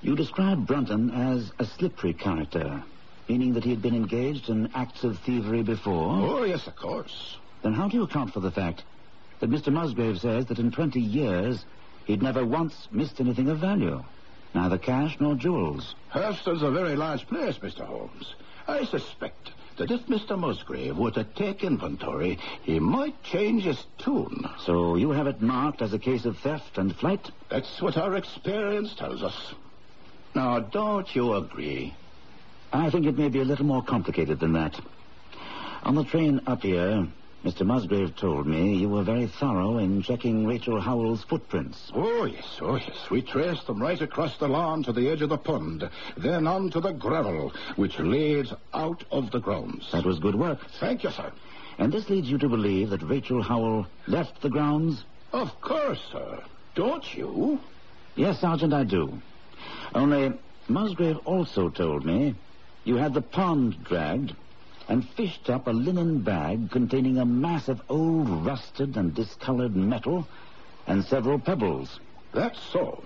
You 0.03 0.17
describe 0.17 0.67
Brunton 0.67 1.11
as 1.11 1.53
a 1.59 1.65
slippery 1.65 2.15
character, 2.15 2.83
meaning 3.29 3.53
that 3.55 3.65
he 3.65 3.71
had 3.71 3.83
been 3.83 3.95
engaged 3.95 4.49
in 4.49 4.71
acts 4.75 5.05
of 5.05 5.19
thievery 5.21 5.63
before. 5.63 6.11
Oh, 6.11 6.43
yes, 6.43 6.67
of 6.67 6.75
course. 6.75 7.37
Then 7.63 7.73
how 7.75 7.89
do 7.89 7.97
you 7.97 8.03
account 8.03 8.33
for 8.33 8.41
the 8.41 8.51
fact 8.51 8.83
that 9.39 9.51
Mr. 9.51 9.73
Musgrave 9.73 10.19
says 10.19 10.47
that 10.47 10.59
in 10.59 10.71
20 10.73 11.01
years 11.01 11.65
he'd 12.07 12.23
never 12.23 12.45
once 12.45 12.89
missed 12.91 13.21
anything 13.21 13.49
of 13.49 13.59
value? 13.59 14.03
Neither 14.55 14.79
cash 14.79 15.17
nor 15.21 15.37
jewels. 15.37 15.95
Hurlstone's 16.09 16.63
a 16.63 16.71
very 16.71 16.97
large 16.97 17.27
place, 17.29 17.59
Mr. 17.59 17.85
Holmes. 17.85 18.35
I 18.71 18.85
suspect 18.85 19.51
that 19.79 19.91
if 19.91 20.07
Mr. 20.07 20.39
Musgrave 20.39 20.97
were 20.97 21.11
to 21.11 21.25
take 21.25 21.65
inventory, 21.65 22.39
he 22.63 22.79
might 22.79 23.21
change 23.25 23.65
his 23.65 23.85
tune. 23.99 24.49
So 24.65 24.95
you 24.95 25.11
have 25.11 25.27
it 25.27 25.43
marked 25.43 25.83
as 25.83 25.93
a 25.93 25.99
case 25.99 26.25
of 26.25 26.39
theft 26.39 26.79
and 26.79 26.95
flight? 26.95 27.31
That's 27.51 27.83
what 27.83 27.97
our 27.97 28.15
experience 28.15 28.95
tells 28.95 29.25
us. 29.25 29.55
Now, 30.37 30.61
don't 30.61 31.13
you 31.17 31.35
agree? 31.35 31.95
I 32.73 32.91
think 32.91 33.07
it 33.07 33.19
may 33.19 33.29
be 33.29 33.41
a 33.41 33.45
little 33.45 33.67
more 33.67 33.83
complicated 33.83 34.39
than 34.39 34.53
that. 34.53 34.81
On 35.83 35.97
the 35.97 36.05
train 36.05 36.41
up 36.47 36.63
here, 36.63 37.09
Mr. 37.45 37.65
Musgrave 37.65 38.15
told 38.17 38.47
me 38.47 38.75
you 38.75 38.89
were 38.89 39.03
very 39.03 39.27
thorough 39.27 39.79
in 39.79 40.03
checking 40.03 40.47
Rachel 40.47 40.79
Howell's 40.79 41.25
footprints. 41.25 41.91
Oh, 41.95 42.27
yes, 42.27 42.59
oh, 42.61 42.77
yes. 42.77 43.09
We 43.11 43.23
traced 43.23 43.67
them 43.67 43.81
right 43.81 44.01
across 44.01 44.37
the 44.37 44.47
lawn 44.47 44.83
to 44.83 44.93
the 44.93 45.09
edge 45.09 45.23
of 45.23 45.31
the 45.31 45.39
pond, 45.39 45.89
then 46.19 46.47
on 46.47 46.69
to 46.71 46.81
the 46.81 46.93
gravel, 46.93 47.53
which 47.77 47.99
leads 47.99 48.53
out 48.75 49.05
of 49.11 49.31
the 49.31 49.41
grounds. 49.41 49.89
That 49.91 50.05
was 50.05 50.19
good 50.19 50.35
work. 50.35 50.59
Thank 50.81 51.03
you, 51.03 51.11
sir. 51.11 51.33
And 51.79 51.91
this 51.91 52.11
leads 52.11 52.31
you 52.31 52.37
to 52.39 52.49
believe 52.49 52.91
that 52.91 53.03
Rachel 53.03 53.43
Howell 53.43 53.87
left 54.07 54.43
the 54.43 54.51
grounds? 54.51 55.03
Of 55.33 55.49
course, 55.63 56.01
sir. 56.13 56.43
Don't 56.75 57.15
you? 57.15 57.59
Yes, 58.17 58.41
Sergeant, 58.41 58.75
I 58.75 58.85
do. 58.85 59.19
Only 59.95 60.35
Musgrave 60.69 61.17
also 61.25 61.71
told 61.71 62.05
me 62.05 62.35
you 62.85 62.97
had 62.97 63.15
the 63.15 63.23
pond 63.23 63.83
dragged 63.83 64.35
and 64.91 65.09
fished 65.11 65.49
up 65.49 65.69
a 65.69 65.71
linen 65.71 66.19
bag 66.19 66.69
containing 66.73 67.17
a 67.19 67.25
mass 67.25 67.69
of 67.69 67.81
old 67.89 68.29
rusted 68.45 68.97
and 68.97 69.15
discolored 69.15 69.77
metal 69.77 70.27
and 70.89 71.05
several 71.05 71.39
pebbles. 71.39 72.01
That's 72.35 72.59
so. 72.73 73.05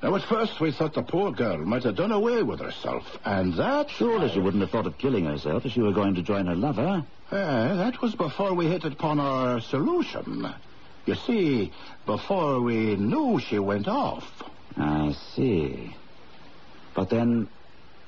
Now, 0.00 0.14
at 0.14 0.22
first 0.22 0.60
we 0.60 0.70
thought 0.70 0.94
the 0.94 1.02
poor 1.02 1.32
girl 1.32 1.58
might 1.58 1.82
have 1.82 1.96
done 1.96 2.12
away 2.12 2.44
with 2.44 2.60
herself, 2.60 3.02
and 3.24 3.54
that... 3.54 3.90
Surely 3.90 4.30
she 4.30 4.38
wouldn't 4.38 4.60
have 4.60 4.70
thought 4.70 4.86
of 4.86 4.96
killing 4.98 5.24
herself 5.24 5.66
if 5.66 5.72
she 5.72 5.80
were 5.80 5.92
going 5.92 6.14
to 6.14 6.22
join 6.22 6.46
her 6.46 6.54
lover. 6.54 7.04
Uh, 7.32 7.74
that 7.74 8.00
was 8.00 8.14
before 8.14 8.54
we 8.54 8.66
hit 8.66 8.84
upon 8.84 9.18
our 9.18 9.60
solution. 9.60 10.54
You 11.06 11.16
see, 11.16 11.72
before 12.06 12.60
we 12.60 12.94
knew 12.94 13.40
she 13.40 13.58
went 13.58 13.88
off. 13.88 14.24
I 14.76 15.16
see. 15.34 15.96
But 16.94 17.10
then, 17.10 17.48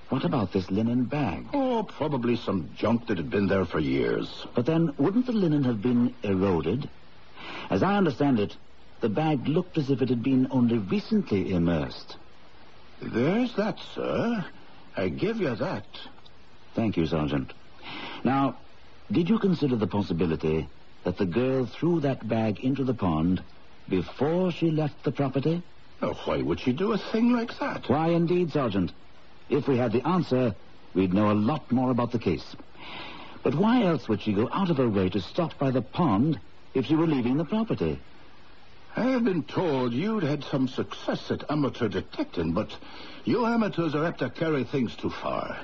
what 0.09 0.25
about 0.25 0.53
this 0.53 0.71
linen 0.71 1.05
bag? 1.05 1.47
Oh, 1.53 1.83
probably 1.83 2.37
some 2.37 2.71
junk 2.77 3.07
that 3.07 3.17
had 3.19 3.31
been 3.31 3.47
there 3.47 3.65
for 3.65 3.79
years. 3.81 4.47
But 4.55 4.67
then, 4.67 4.93
wouldn't 4.99 5.27
the 5.27 5.33
linen 5.33 5.65
have 5.65 5.83
been 5.83 6.15
eroded? 6.23 6.89
As 7.71 7.83
I 7.83 7.97
understand 7.97 8.39
it, 8.39 8.57
the 9.01 9.09
bag 9.09 9.49
looked 9.49 9.77
as 9.79 9.91
if 9.91 10.03
it 10.03 10.09
had 10.09 10.23
been 10.23 10.49
only 10.51 10.79
recently 10.79 11.53
immersed. 11.53 12.17
There's 13.03 13.55
that, 13.57 13.79
sir. 13.95 14.45
I 14.97 15.09
give 15.09 15.39
you 15.39 15.55
that. 15.57 15.87
Thank 16.75 16.97
you, 16.97 17.07
Sergeant. 17.07 17.53
Now, 18.23 18.57
did 19.11 19.29
you 19.29 19.39
consider 19.39 19.77
the 19.77 19.87
possibility 19.87 20.69
that 21.05 21.19
the 21.19 21.27
girl 21.27 21.67
threw 21.67 22.01
that 22.01 22.27
bag 22.27 22.61
into 22.61 22.85
the 22.85 22.95
pond 22.95 23.43
before 23.89 24.51
she 24.51 24.71
left 24.71 25.03
the 25.05 25.13
property? 25.13 25.63
Oh, 26.01 26.15
why 26.25 26.43
would 26.43 26.61
she 26.61 26.73
do 26.73 26.93
a 26.93 26.99
thing 26.99 27.33
like 27.33 27.59
that? 27.59 27.89
Why, 27.89 28.09
indeed, 28.09 28.53
Sergeant. 28.53 28.93
If 29.49 29.69
we 29.69 29.77
had 29.77 29.93
the 29.93 30.07
answer, 30.07 30.55
we'd 30.95 31.13
know 31.13 31.31
a 31.31 31.35
lot 31.35 31.71
more 31.71 31.91
about 31.91 32.13
the 32.13 32.19
case. 32.19 32.57
But 33.43 33.55
why 33.55 33.83
else 33.83 34.09
would 34.09 34.23
she 34.23 34.33
go 34.33 34.49
out 34.53 34.71
of 34.71 34.79
her 34.79 34.89
way 34.89 35.11
to 35.11 35.21
stop 35.21 35.59
by 35.59 35.71
the 35.71 35.83
pond 35.83 36.41
if 36.73 36.87
she 36.87 36.97
were 36.97 37.07
leaving 37.07 37.37
the 37.37 37.45
property? 37.45 37.99
I 38.97 39.07
have 39.07 39.25
been 39.25 39.43
told 39.43 39.93
you'd 39.93 40.23
had 40.23 40.45
some 40.45 40.69
success 40.69 41.31
at 41.31 41.51
amateur 41.51 41.89
detecting, 41.89 42.53
but 42.53 42.71
you 43.25 43.45
amateurs 43.45 43.95
are 43.95 44.07
apt 44.07 44.21
to 44.21 44.31
carry 44.31 44.65
things 44.65 44.95
too 44.97 45.11
far. 45.11 45.59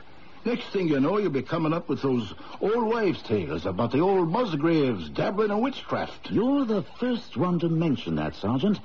Next 0.45 0.69
thing 0.73 0.89
you 0.89 1.01
know, 1.01 1.19
you'll 1.19 1.31
be 1.31 1.43
coming 1.43 1.73
up 1.73 1.89
with 1.89 2.03
those 2.03 2.35
old 2.61 2.85
wives' 2.85 3.23
tales 3.23 3.67
about 3.67 3.93
the 3.93 4.01
old 4.01 4.31
Musgraves 4.31 5.11
dabbling 5.11 5.51
in 5.51 5.61
witchcraft. 5.61 6.31
You're 6.31 6.65
the 6.65 6.83
first 6.99 7.37
one 7.37 7.59
to 7.61 7.69
mention 7.69 8.17
that, 8.17 8.35
Sergeant. 8.35 8.79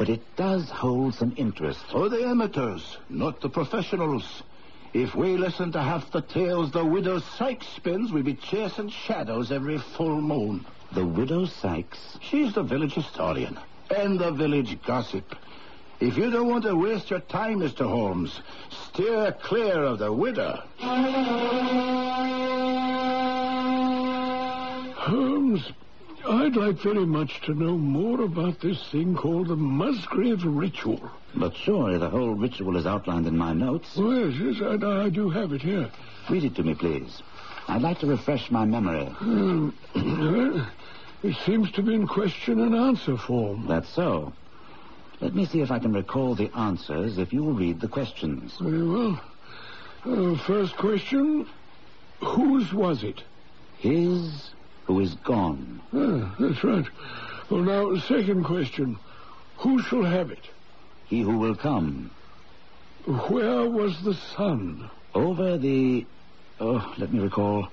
But 0.00 0.08
it 0.08 0.22
does 0.34 0.70
hold 0.70 1.14
some 1.14 1.34
interest. 1.36 1.84
For 1.92 2.08
the 2.08 2.24
amateurs, 2.24 2.96
not 3.10 3.42
the 3.42 3.50
professionals. 3.50 4.42
If 4.94 5.14
we 5.14 5.36
listen 5.36 5.72
to 5.72 5.82
half 5.82 6.10
the 6.10 6.22
tales 6.22 6.70
the 6.70 6.82
widow 6.82 7.18
Sykes 7.18 7.66
spins, 7.68 8.10
we'd 8.10 8.24
be 8.24 8.32
chasing 8.32 8.88
shadows 8.88 9.52
every 9.52 9.76
full 9.76 10.22
moon. 10.22 10.64
The 10.92 11.04
widow 11.04 11.44
Sykes? 11.44 12.16
She's 12.22 12.54
the 12.54 12.62
village 12.62 12.94
historian 12.94 13.58
and 13.94 14.18
the 14.18 14.30
village 14.30 14.80
gossip. 14.86 15.36
If 16.00 16.16
you 16.16 16.30
don't 16.30 16.48
want 16.48 16.64
to 16.64 16.74
waste 16.76 17.10
your 17.10 17.20
time, 17.20 17.58
Mr. 17.58 17.86
Holmes, 17.86 18.40
steer 18.70 19.32
clear 19.32 19.82
of 19.84 19.98
the 19.98 20.10
widow. 20.10 20.62
Holmes, 24.96 25.70
I'd 26.26 26.56
like 26.56 26.76
very 26.76 27.06
much 27.06 27.40
to 27.42 27.54
know 27.54 27.76
more 27.76 28.22
about 28.22 28.60
this 28.60 28.82
thing 28.90 29.16
called 29.16 29.48
the 29.48 29.56
Musgrave 29.56 30.44
Ritual. 30.44 31.10
But 31.34 31.56
surely 31.56 31.98
the 31.98 32.10
whole 32.10 32.34
ritual 32.34 32.76
is 32.76 32.86
outlined 32.86 33.26
in 33.26 33.36
my 33.36 33.52
notes. 33.52 33.92
Oh, 33.96 34.10
yes, 34.10 34.58
yes, 34.58 34.82
I, 34.82 35.04
I 35.04 35.08
do 35.08 35.30
have 35.30 35.52
it 35.52 35.62
here. 35.62 35.90
Read 36.28 36.44
it 36.44 36.54
to 36.56 36.62
me, 36.62 36.74
please. 36.74 37.22
I'd 37.68 37.82
like 37.82 38.00
to 38.00 38.06
refresh 38.06 38.50
my 38.50 38.64
memory. 38.64 39.06
Um, 39.20 39.74
well, 39.94 40.66
it 41.22 41.36
seems 41.46 41.70
to 41.72 41.82
be 41.82 41.94
in 41.94 42.06
question 42.06 42.60
and 42.60 42.74
answer 42.74 43.16
form. 43.16 43.66
That's 43.66 43.88
so. 43.88 44.32
Let 45.20 45.34
me 45.34 45.46
see 45.46 45.60
if 45.60 45.70
I 45.70 45.78
can 45.78 45.92
recall 45.92 46.34
the 46.34 46.50
answers 46.56 47.18
if 47.18 47.32
you 47.32 47.44
will 47.44 47.54
read 47.54 47.80
the 47.80 47.88
questions. 47.88 48.54
Very 48.60 48.86
well. 48.86 49.20
Uh, 50.04 50.36
first 50.46 50.76
question 50.76 51.46
Whose 52.20 52.72
was 52.72 53.02
it? 53.02 53.22
His 53.78 54.50
who 54.90 54.98
is 55.00 55.14
gone. 55.14 55.80
Ah, 55.92 56.34
that's 56.40 56.64
right. 56.64 56.86
Well, 57.48 57.62
now, 57.62 57.96
second 58.00 58.42
question 58.44 58.98
Who 59.58 59.80
shall 59.82 60.02
have 60.02 60.32
it? 60.32 60.44
He 61.06 61.20
who 61.20 61.38
will 61.38 61.54
come. 61.54 62.10
Where 63.06 63.68
was 63.70 64.02
the 64.02 64.14
sun? 64.14 64.90
Over 65.14 65.58
the. 65.58 66.06
Oh, 66.58 66.92
let 66.98 67.12
me 67.12 67.20
recall. 67.20 67.68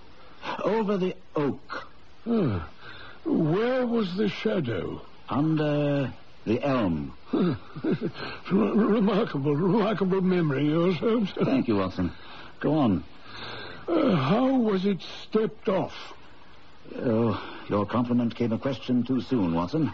Over 0.64 0.98
the 0.98 1.16
oak, 1.36 1.88
Ah, 2.28 2.70
where 3.26 3.86
was 3.88 4.16
the 4.16 4.30
shadow? 4.30 5.02
under 5.30 6.14
the 6.46 6.64
elm. 6.64 7.14
Remarkable, 8.52 9.56
remarkable 9.56 10.22
memory, 10.22 10.68
yours, 10.68 10.96
Holmes. 10.98 11.32
Thank 11.44 11.68
you, 11.68 11.76
Watson. 11.78 12.12
Go 12.62 12.76
on. 12.76 13.04
Uh, 13.88 14.16
how 14.16 14.56
was 14.56 14.86
it 14.86 15.02
stepped 15.24 15.68
off? 15.68 15.94
Oh, 16.96 17.42
your 17.70 17.86
compliment 17.86 18.36
came 18.36 18.52
a 18.54 18.58
question 18.58 19.04
too 19.04 19.22
soon, 19.22 19.54
Watson. 19.54 19.92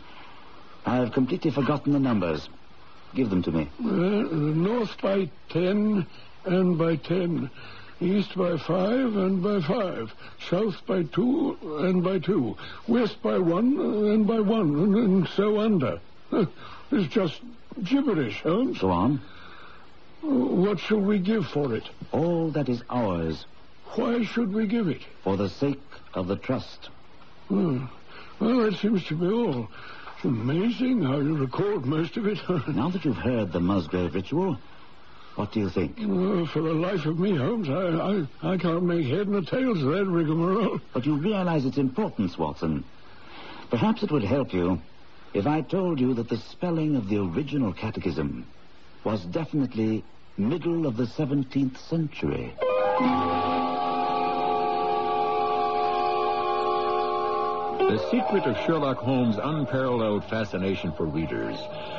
I've 0.86 1.12
completely 1.12 1.52
forgotten 1.52 1.94
the 1.94 2.00
numbers. 2.00 2.48
Give 3.16 3.30
them 3.30 3.42
to 3.44 3.52
me. 3.52 3.70
Uh, 3.84 3.88
north 3.90 5.00
by 5.02 5.30
ten 5.50 6.06
and 6.46 6.78
by 6.78 6.96
ten. 6.98 7.50
East 8.02 8.36
by 8.36 8.58
five 8.58 9.16
and 9.16 9.42
by 9.42 9.62
five. 9.62 10.14
South 10.50 10.76
by 10.86 11.04
two 11.04 11.58
and 11.82 12.04
by 12.04 12.20
two. 12.20 12.58
West 12.88 13.22
by 13.22 13.38
one 13.38 13.80
and 13.80 14.28
by 14.28 14.40
one, 14.40 14.76
and, 14.76 14.96
and 14.96 15.28
so 15.30 15.60
under. 15.60 16.00
It's 16.92 17.12
just 17.12 17.42
gibberish, 17.84 18.42
Holmes. 18.44 18.78
Go 18.80 18.92
on. 18.92 19.20
What 20.22 20.80
shall 20.80 21.00
we 21.00 21.18
give 21.18 21.48
for 21.48 21.74
it? 21.74 21.90
All 22.12 22.52
that 22.52 22.70
is 22.70 22.84
ours 22.90 23.46
Why 23.96 24.24
should 24.24 24.54
we 24.54 24.68
give 24.68 24.88
it? 24.88 25.02
for 25.24 25.36
the 25.36 25.50
sake 25.50 25.80
of 26.14 26.28
the 26.28 26.36
trust. 26.36 26.90
Hmm. 27.48 27.86
Well, 28.40 28.58
that 28.60 28.80
seems 28.80 29.06
to 29.06 29.16
be 29.16 29.28
all. 29.28 29.68
It's 30.16 30.26
amazing 30.26 31.04
how 31.04 31.18
you 31.18 31.36
recalled 31.36 31.86
most 31.86 32.18
of 32.18 32.26
it. 32.28 32.40
Now 32.68 32.90
that 32.90 33.06
you've 33.06 33.18
heard 33.18 33.52
the 33.52 33.60
Musgrave 33.60 34.16
ritual, 34.16 34.58
what 35.36 35.52
do 35.52 35.60
you 35.60 35.70
think? 35.70 36.00
Uh, 36.00 36.46
for 36.46 36.62
the 36.62 36.74
life 36.74 37.06
of 37.06 37.18
me, 37.20 37.36
Holmes, 37.36 37.70
I, 37.70 38.46
I, 38.46 38.54
I 38.54 38.58
can't 38.58 38.84
make 38.84 39.06
head 39.08 39.28
nor 39.28 39.42
tails 39.42 39.82
of 39.82 39.90
that 39.90 40.06
rigmarole. 40.06 40.80
But 40.94 41.06
you 41.06 41.16
realize 41.16 41.66
its 41.66 41.78
importance, 41.78 42.38
Watson. 42.38 42.84
Perhaps 43.70 44.04
it 44.04 44.12
would 44.12 44.24
help 44.24 44.54
you 44.54 44.80
if 45.34 45.48
I 45.48 45.62
told 45.62 46.00
you 46.00 46.14
that 46.14 46.30
the 46.30 46.38
spelling 46.38 46.96
of 46.96 47.10
the 47.10 47.18
original 47.18 47.74
catechism 47.74 48.46
was 49.04 49.26
definitely 49.26 50.04
middle 50.38 50.86
of 50.86 50.98
the 50.98 51.06
17th 51.06 51.78
century. 51.90 52.54
The 57.90 58.00
secret 58.10 58.46
of 58.46 58.58
Sherlock 58.66 58.98
Holmes' 58.98 59.38
unparalleled 59.38 60.24
fascination 60.24 60.94
for 60.94 61.06
readers 61.06 61.58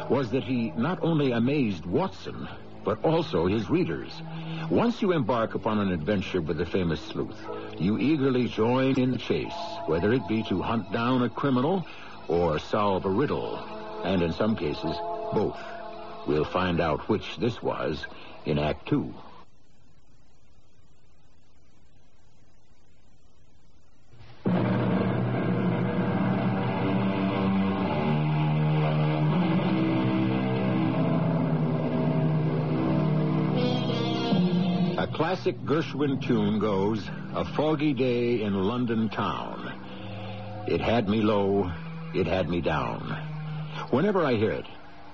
was 0.09 0.31
that 0.31 0.43
he 0.43 0.73
not 0.77 0.99
only 1.03 1.33
amazed 1.33 1.85
Watson, 1.85 2.49
but 2.85 3.05
also 3.05 3.47
his 3.47 3.69
readers. 3.69 4.23
Once 4.71 5.03
you 5.03 5.13
embark 5.13 5.55
upon 5.55 5.79
an 5.79 5.93
adventure 5.93 6.41
with 6.41 6.57
the 6.57 6.67
famous 6.67 7.01
sleuth, 7.01 7.39
you 7.79 7.99
eagerly 7.99 8.49
join 8.49 8.99
in 8.99 9.11
the 9.11 9.19
chase, 9.19 9.53
whether 9.87 10.13
it 10.13 10.27
be 10.27 10.43
to 10.45 10.63
hunt 10.63 10.91
down 10.91 11.23
a 11.23 11.29
criminal 11.29 11.87
or 12.29 12.59
solve 12.59 13.05
a 13.05 13.11
riddle. 13.11 13.59
And 14.05 14.23
in 14.23 14.33
some 14.33 14.57
cases, 14.57 14.97
both. 15.33 15.59
We'll 16.27 16.45
find 16.45 16.81
out 16.81 17.09
which 17.09 17.37
this 17.37 17.63
was 17.63 18.07
in 18.47 18.59
Act 18.59 18.87
Two. 18.87 19.15
Classic 35.15 35.57
Gershwin 35.65 36.21
tune 36.21 36.59
goes, 36.59 37.01
A 37.35 37.45
foggy 37.45 37.93
day 37.93 38.43
in 38.43 38.53
London 38.53 39.09
town. 39.09 39.73
It 40.67 40.81
had 40.81 41.09
me 41.09 41.23
low, 41.23 41.71
it 42.13 42.27
had 42.27 42.49
me 42.51 42.61
down. 42.61 43.17
Whenever 43.91 44.25
I 44.25 44.35
hear 44.35 44.51
it, 44.51 44.67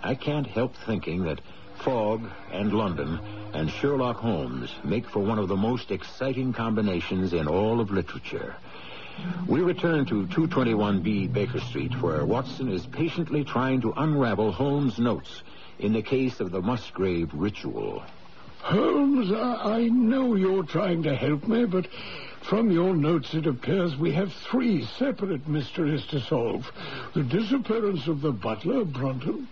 I 0.02 0.14
can't 0.14 0.46
help 0.46 0.74
thinking 0.86 1.24
that 1.24 1.42
fog 1.84 2.26
and 2.50 2.72
London 2.72 3.20
and 3.52 3.70
Sherlock 3.70 4.16
Holmes 4.16 4.74
make 4.84 5.06
for 5.06 5.20
one 5.20 5.38
of 5.38 5.48
the 5.48 5.56
most 5.56 5.90
exciting 5.90 6.54
combinations 6.54 7.34
in 7.34 7.46
all 7.46 7.78
of 7.78 7.90
literature. 7.90 8.56
We 9.46 9.60
return 9.60 10.06
to 10.06 10.26
221B 10.28 11.30
Baker 11.30 11.60
Street, 11.60 11.92
where 12.00 12.24
Watson 12.24 12.72
is 12.72 12.86
patiently 12.86 13.44
trying 13.44 13.82
to 13.82 13.92
unravel 13.98 14.50
Holmes' 14.50 14.98
notes 14.98 15.42
in 15.78 15.92
the 15.92 16.02
case 16.02 16.40
of 16.40 16.52
the 16.52 16.62
Musgrave 16.62 17.28
ritual. 17.34 18.02
Holmes, 18.62 19.32
I, 19.32 19.78
I 19.78 19.88
know 19.88 20.34
you're 20.34 20.64
trying 20.64 21.02
to 21.04 21.16
help 21.16 21.48
me, 21.48 21.64
but 21.64 21.86
from 22.42 22.70
your 22.70 22.94
notes 22.94 23.32
it 23.34 23.46
appears 23.46 23.96
we 23.96 24.12
have 24.12 24.32
three 24.32 24.84
separate 24.98 25.48
mysteries 25.48 26.04
to 26.06 26.20
solve. 26.20 26.70
The 27.14 27.22
disappearance 27.22 28.06
of 28.06 28.20
the 28.20 28.32
butler, 28.32 28.84
Brunton, 28.84 29.48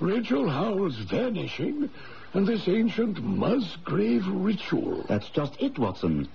Rachel 0.00 0.48
Howell's 0.48 0.96
vanishing, 0.96 1.90
and 2.32 2.46
this 2.46 2.66
ancient 2.66 3.22
Musgrave 3.22 4.26
ritual. 4.26 5.04
That's 5.08 5.28
just 5.30 5.60
it, 5.60 5.78
Watson. 5.78 6.28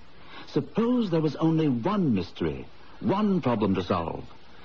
Suppose 0.46 1.10
there 1.10 1.20
was 1.20 1.36
only 1.36 1.68
one 1.68 2.14
mystery, 2.14 2.66
one 3.00 3.40
problem 3.40 3.74
to 3.74 3.82
solve. 3.82 4.24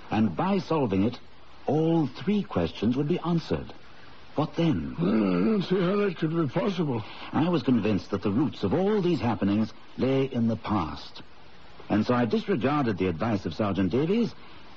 And 0.09 0.35
by 0.35 0.59
solving 0.59 1.03
it, 1.03 1.17
all 1.65 2.07
three 2.07 2.43
questions 2.43 2.95
would 2.95 3.07
be 3.07 3.19
answered. 3.19 3.73
What 4.35 4.55
then? 4.55 4.95
Well, 4.99 5.09
I 5.09 5.45
don't 5.45 5.61
see 5.63 5.81
how 5.81 5.97
that 5.97 6.17
could 6.17 6.35
be 6.35 6.47
possible. 6.47 7.03
I 7.33 7.49
was 7.49 7.63
convinced 7.63 8.11
that 8.11 8.21
the 8.21 8.31
roots 8.31 8.63
of 8.63 8.73
all 8.73 9.01
these 9.01 9.19
happenings 9.19 9.73
lay 9.97 10.25
in 10.25 10.47
the 10.47 10.55
past. 10.55 11.21
And 11.89 12.05
so 12.05 12.13
I 12.13 12.25
disregarded 12.25 12.97
the 12.97 13.07
advice 13.07 13.45
of 13.45 13.53
Sergeant 13.53 13.91
Davies 13.91 14.33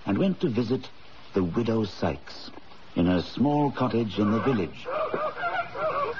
and 0.06 0.18
went 0.18 0.40
to 0.40 0.48
visit 0.48 0.88
the 1.34 1.44
widow 1.44 1.84
Sykes 1.84 2.50
in 2.96 3.06
her 3.06 3.22
small 3.22 3.70
cottage 3.70 4.18
in 4.18 4.32
the 4.32 4.40
village. 4.40 4.86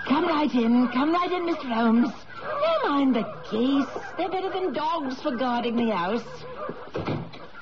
Come 0.07 0.29
right 0.29 0.53
in. 0.55 0.89
Come 0.89 1.13
right 1.13 1.33
in, 1.33 1.43
Mr. 1.43 1.73
Holmes. 1.73 2.13
Never 2.41 2.89
mind 2.89 3.17
the 3.17 3.23
geese. 3.51 4.03
They're 4.17 4.31
better 4.31 4.51
than 4.51 4.73
dogs 4.73 5.21
for 5.21 5.37
guarding 5.37 5.77
the 5.77 5.91
house. 5.91 6.23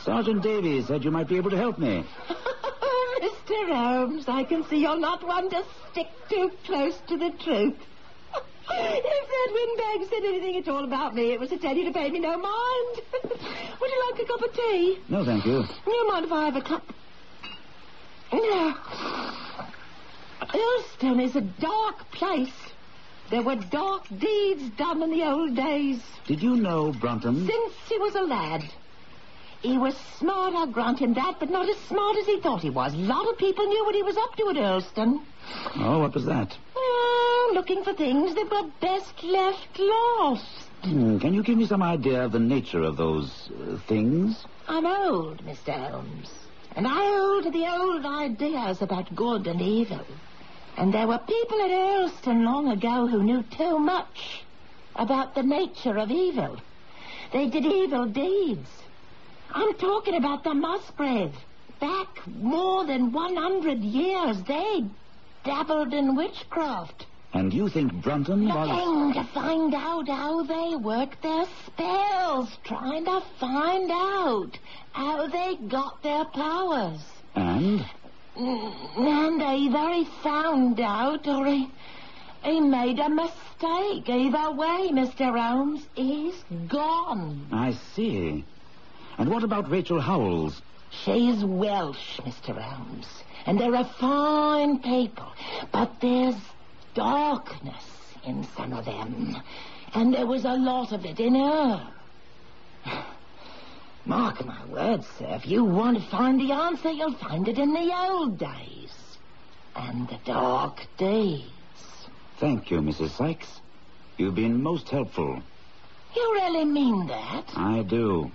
Sergeant 0.05 0.43
Davies 0.43 0.87
said 0.87 1.05
you 1.05 1.11
might 1.11 1.29
be 1.29 1.37
able 1.37 1.51
to 1.51 1.57
help 1.57 1.79
me. 1.79 2.05
Mr. 3.47 3.75
Holmes, 3.75 4.29
I 4.29 4.45
can 4.45 4.65
see 4.69 4.79
you're 4.79 4.99
not 4.99 5.27
one 5.27 5.51
to 5.51 5.65
stick 5.91 6.07
too 6.29 6.51
close 6.65 6.97
to 7.09 7.17
the 7.17 7.31
truth. 7.43 7.77
if 8.71 9.29
that 9.29 9.49
windbag 9.53 10.09
said 10.11 10.25
anything 10.25 10.57
at 10.57 10.69
all 10.69 10.85
about 10.85 11.15
me, 11.15 11.33
it 11.33 11.41
was 11.41 11.49
to 11.51 11.59
tell 11.59 11.77
you 11.77 11.85
to 11.85 11.93
pay 11.93 12.11
me 12.11 12.21
no 12.21 12.39
mind. 12.39 13.01
Would 13.81 13.91
you 13.91 14.11
like 14.11 14.23
a 14.23 14.27
cup 14.27 14.43
of 14.43 14.55
tea? 14.55 14.99
No, 15.09 15.25
thank 15.25 15.45
you. 15.45 15.65
Do 15.85 15.91
you 15.91 16.09
mind 16.09 16.27
if 16.27 16.33
I 16.33 16.45
have 16.45 16.57
a 16.57 16.63
cup? 16.63 16.85
No. 18.33 18.75
Hurlstone 20.43 21.23
is 21.23 21.37
a 21.37 21.41
dark 21.41 22.11
place. 22.13 22.53
There 23.31 23.43
were 23.43 23.57
dark 23.57 24.07
deeds 24.19 24.69
done 24.77 25.03
in 25.03 25.11
the 25.11 25.25
old 25.25 25.57
days. 25.57 26.01
Did 26.27 26.43
you 26.43 26.57
know 26.57 26.93
Brunton? 26.93 27.47
Since 27.47 27.75
he 27.89 27.99
was 27.99 28.15
a 28.15 28.23
lad. 28.23 28.63
He 29.63 29.79
was 29.79 29.97
smart, 30.19 30.55
I'll 30.55 30.67
grant 30.67 30.99
him 30.99 31.15
that, 31.15 31.39
but 31.39 31.49
not 31.49 31.69
as 31.69 31.79
smart 31.89 32.17
as 32.17 32.27
he 32.27 32.41
thought 32.41 32.63
he 32.63 32.71
was. 32.71 32.95
A 32.95 32.97
lot 32.97 33.29
of 33.29 33.39
people 33.39 33.65
knew 33.65 33.85
what 33.85 33.95
he 33.95 34.03
was 34.03 34.17
up 34.17 34.35
to 34.37 34.49
at 34.51 34.57
Hurlstone. 34.57 35.25
Oh, 35.77 36.01
what 36.01 36.15
was 36.15 36.25
that? 36.27 36.57
Oh, 36.75 37.53
looking 37.55 37.85
for 37.85 37.93
things 37.93 38.35
that 38.35 38.51
were 38.51 38.69
best 38.81 39.23
left 39.23 39.79
lost. 39.79 40.69
Hmm, 40.83 41.19
can 41.19 41.33
you 41.33 41.45
give 41.45 41.57
me 41.59 41.67
some 41.67 41.83
idea 41.83 42.25
of 42.25 42.33
the 42.33 42.41
nature 42.41 42.83
of 42.83 42.97
those 42.97 43.51
uh, 43.51 43.79
things? 43.87 44.45
I'm 44.67 44.85
old, 44.85 45.45
Mr. 45.45 45.73
Holmes, 45.73 46.31
and 46.75 46.85
I 46.85 47.17
hold 47.17 47.45
to 47.45 47.51
the 47.53 47.73
old 47.73 48.05
ideas 48.05 48.83
about 48.83 49.15
good 49.15 49.47
and 49.47 49.61
evil. 49.61 50.05
And 50.77 50.93
there 50.93 51.07
were 51.07 51.19
people 51.19 51.61
at 51.63 51.71
Hurlstone 51.71 52.45
long 52.45 52.69
ago 52.69 53.07
who 53.07 53.23
knew 53.23 53.45
too 53.45 53.79
much 53.79 54.43
about 54.97 55.37
the 55.37 55.45
nature 55.45 55.99
of 55.99 56.11
evil. 56.11 56.57
They 57.33 57.47
did 57.47 57.65
evil 57.65 58.07
deeds. 58.07 58.69
I'm 59.55 59.75
talking 59.75 60.15
about 60.15 60.45
the 60.45 60.55
Musgrave. 60.55 61.35
Back 61.81 62.27
more 62.27 62.87
than 62.87 63.13
100 63.13 63.79
years, 63.81 64.37
they 64.47 64.85
dabbled 65.45 65.93
in 65.93 66.15
witchcraft. 66.17 67.07
And 67.35 67.53
you 67.53 67.69
think 67.69 67.93
Brunton 68.03 68.47
was... 68.47 68.69
Looking 68.69 69.15
to 69.15 69.29
find 69.33 69.75
out 69.75 70.07
how 70.07 70.43
they 70.43 70.77
work 70.77 71.21
their 71.23 71.47
spells. 71.67 72.51
Trying 72.65 73.05
to 73.07 73.23
find 73.41 73.91
out 73.91 74.59
how 74.93 75.27
they 75.27 75.57
got 75.69 76.03
their 76.03 76.25
powers. 76.27 77.01
And? 77.35 77.85
And 78.37 79.43
either 79.43 79.95
he 79.95 80.05
found 80.23 80.81
out 80.81 81.27
or 81.27 81.47
he, 81.47 81.71
he 82.45 82.61
made 82.61 82.99
a 82.99 83.09
mistake. 83.09 84.09
Either 84.09 84.53
way, 84.53 84.91
Mr. 84.93 85.39
Holmes, 85.39 85.87
he's 85.95 86.35
gone. 86.69 87.47
I 87.51 87.73
see. 87.95 88.45
And 89.19 89.31
what 89.31 89.45
about 89.45 89.71
Rachel 89.71 90.01
Howells? 90.01 90.63
She 91.05 91.29
is 91.29 91.45
Welsh, 91.45 92.19
Mr. 92.21 92.57
Holmes. 92.61 93.07
And 93.47 93.59
they're 93.59 93.75
a 93.75 93.85
fine 93.85 94.79
people. 94.79 95.33
But 95.73 96.01
there's 96.01 96.37
darkness 96.95 97.85
in 98.25 98.47
some 98.57 98.73
of 98.73 98.85
them. 98.85 99.37
And 99.95 100.15
there 100.15 100.27
was 100.27 100.45
a 100.45 100.55
lot 100.55 100.93
of 100.93 101.05
it 101.05 101.21
in 101.21 101.35
her. 101.35 101.89
Mark 104.05 104.45
my 104.45 104.65
words, 104.67 105.07
sir. 105.19 105.27
If 105.29 105.47
you 105.47 105.65
want 105.65 105.99
to 105.99 106.11
find 106.11 106.41
the 106.41 106.53
answer, 106.53 106.91
you'll 106.91 107.15
find 107.15 107.47
it 107.47 107.59
in 107.59 107.73
the 107.73 107.95
old 107.95 108.39
days. 108.39 108.93
And 109.77 110.09
the 110.09 110.19
dark 110.25 110.87
days. 110.99 111.45
Thank 112.39 112.71
you, 112.71 112.81
Mrs. 112.81 113.11
Sykes. 113.11 113.61
You've 114.17 114.35
been 114.35 114.63
most 114.63 114.89
helpful. 114.89 115.43
You 116.15 116.33
really 116.35 116.65
mean 116.65 117.07
that? 117.07 117.45
I 117.57 117.83
do. 117.83 118.31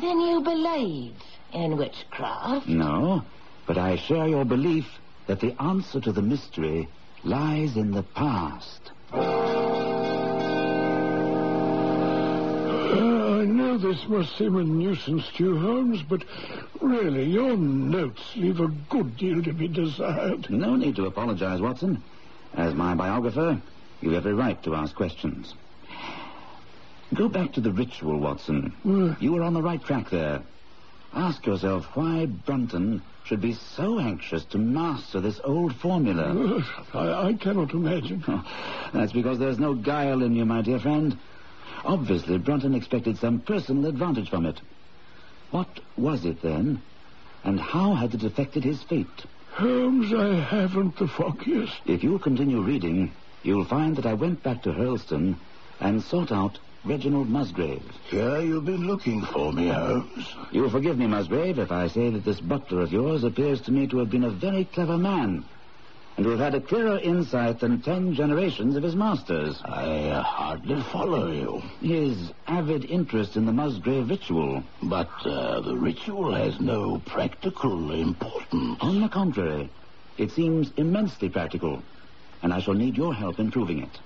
Then 0.00 0.18
you 0.18 0.40
believe 0.40 1.14
in 1.52 1.76
witchcraft? 1.76 2.66
No, 2.66 3.22
but 3.66 3.76
I 3.76 3.96
share 3.96 4.26
your 4.26 4.46
belief 4.46 4.86
that 5.26 5.40
the 5.40 5.54
answer 5.60 6.00
to 6.00 6.10
the 6.10 6.22
mystery 6.22 6.88
lies 7.22 7.76
in 7.76 7.90
the 7.90 8.02
past. 8.02 8.92
Uh, 9.12 9.18
I 13.40 13.44
know 13.44 13.76
this 13.76 14.08
must 14.08 14.38
seem 14.38 14.56
a 14.56 14.64
nuisance 14.64 15.28
to 15.36 15.44
you, 15.44 15.58
Holmes, 15.58 16.02
but 16.02 16.24
really, 16.80 17.24
your 17.24 17.58
notes 17.58 18.22
leave 18.36 18.60
a 18.60 18.68
good 18.68 19.18
deal 19.18 19.42
to 19.42 19.52
be 19.52 19.68
desired. 19.68 20.48
No 20.48 20.76
need 20.76 20.96
to 20.96 21.06
apologize, 21.06 21.60
Watson. 21.60 22.02
As 22.54 22.74
my 22.74 22.94
biographer, 22.94 23.60
you 24.00 24.12
have 24.12 24.24
a 24.24 24.34
right 24.34 24.62
to 24.62 24.74
ask 24.74 24.96
questions. 24.96 25.54
Go 27.14 27.28
back 27.28 27.52
to 27.54 27.60
the 27.60 27.72
ritual, 27.72 28.18
Watson. 28.18 28.72
Uh, 28.86 29.14
You 29.20 29.32
were 29.32 29.42
on 29.42 29.54
the 29.54 29.62
right 29.62 29.82
track 29.82 30.10
there. 30.10 30.42
Ask 31.12 31.44
yourself 31.44 31.86
why 31.94 32.26
Brunton 32.26 33.02
should 33.24 33.40
be 33.40 33.54
so 33.54 33.98
anxious 33.98 34.44
to 34.46 34.58
master 34.58 35.20
this 35.20 35.40
old 35.42 35.74
formula. 35.76 36.62
I, 36.94 37.28
I 37.28 37.32
cannot 37.34 37.72
imagine. 37.72 38.22
That's 38.92 39.12
because 39.12 39.38
there's 39.38 39.58
no 39.58 39.74
guile 39.74 40.22
in 40.22 40.34
you, 40.34 40.44
my 40.44 40.62
dear 40.62 40.78
friend. 40.78 41.18
Obviously, 41.84 42.38
Brunton 42.38 42.74
expected 42.74 43.18
some 43.18 43.40
personal 43.40 43.86
advantage 43.86 44.30
from 44.30 44.46
it. 44.46 44.60
What 45.50 45.80
was 45.96 46.24
it 46.24 46.42
then? 46.42 46.80
And 47.42 47.58
how 47.58 47.94
had 47.94 48.14
it 48.14 48.22
affected 48.22 48.62
his 48.62 48.82
fate? 48.84 49.24
Holmes, 49.52 50.12
I 50.14 50.34
haven't 50.34 50.96
the 50.98 51.08
foggiest. 51.08 51.74
If 51.86 52.04
you 52.04 52.18
continue 52.20 52.60
reading, 52.62 53.10
you'll 53.42 53.64
find 53.64 53.96
that 53.96 54.06
I 54.06 54.14
went 54.14 54.44
back 54.44 54.62
to 54.62 54.72
Hurlstone 54.72 55.36
and 55.80 56.02
sought 56.02 56.30
out 56.30 56.58
Reginald 56.84 57.28
Musgrave. 57.28 57.82
Here 58.08 58.40
you've 58.40 58.64
been 58.64 58.86
looking 58.86 59.22
for 59.22 59.52
me, 59.52 59.68
Holmes. 59.68 60.34
You'll 60.50 60.70
forgive 60.70 60.96
me, 60.96 61.06
Musgrave, 61.06 61.58
if 61.58 61.70
I 61.70 61.88
say 61.88 62.08
that 62.10 62.24
this 62.24 62.40
butler 62.40 62.80
of 62.80 62.92
yours 62.92 63.22
appears 63.22 63.60
to 63.62 63.72
me 63.72 63.86
to 63.88 63.98
have 63.98 64.10
been 64.10 64.24
a 64.24 64.30
very 64.30 64.64
clever 64.64 64.96
man, 64.96 65.44
and 66.16 66.24
to 66.24 66.30
have 66.30 66.40
had 66.40 66.54
a 66.54 66.60
clearer 66.60 66.98
insight 66.98 67.60
than 67.60 67.82
ten 67.82 68.14
generations 68.14 68.76
of 68.76 68.82
his 68.82 68.96
masters. 68.96 69.60
I 69.62 70.08
uh, 70.08 70.22
hardly 70.22 70.82
follow 70.84 71.30
you. 71.30 71.62
His 71.86 72.32
avid 72.46 72.86
interest 72.86 73.36
in 73.36 73.44
the 73.44 73.52
Musgrave 73.52 74.08
ritual. 74.08 74.64
But 74.82 75.10
uh, 75.26 75.60
the 75.60 75.76
ritual 75.76 76.34
has 76.34 76.60
no 76.60 77.02
practical 77.04 77.92
importance. 77.92 78.78
On 78.80 79.02
the 79.02 79.08
contrary, 79.08 79.70
it 80.16 80.30
seems 80.32 80.72
immensely 80.78 81.28
practical, 81.28 81.82
and 82.42 82.54
I 82.54 82.60
shall 82.60 82.74
need 82.74 82.96
your 82.96 83.14
help 83.14 83.38
in 83.38 83.50
proving 83.50 83.82
it. 83.82 83.98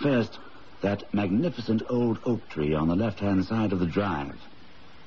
First, 0.00 0.38
that 0.80 1.12
magnificent 1.12 1.82
old 1.88 2.18
oak 2.24 2.48
tree 2.48 2.74
on 2.74 2.88
the 2.88 2.96
left-hand 2.96 3.44
side 3.44 3.72
of 3.72 3.80
the 3.80 3.86
drive. 3.86 4.36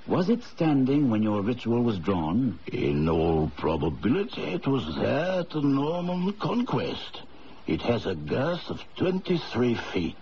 Was 0.08 0.30
it 0.30 0.44
standing 0.44 1.10
when 1.10 1.24
your 1.24 1.42
ritual 1.42 1.82
was 1.84 2.00
drawn? 2.00 2.60
In 2.72 3.08
all 3.08 3.52
probability, 3.56 4.42
it 4.42 4.68
was 4.68 4.96
there 4.96 5.42
at 5.42 5.52
the 5.52 5.62
Norman 5.62 6.34
conquest. 6.34 7.22
It 7.68 7.82
has 7.84 8.06
a 8.06 8.16
girth 8.16 8.70
of 8.70 8.84
23 8.98 9.76
feet. 9.94 10.16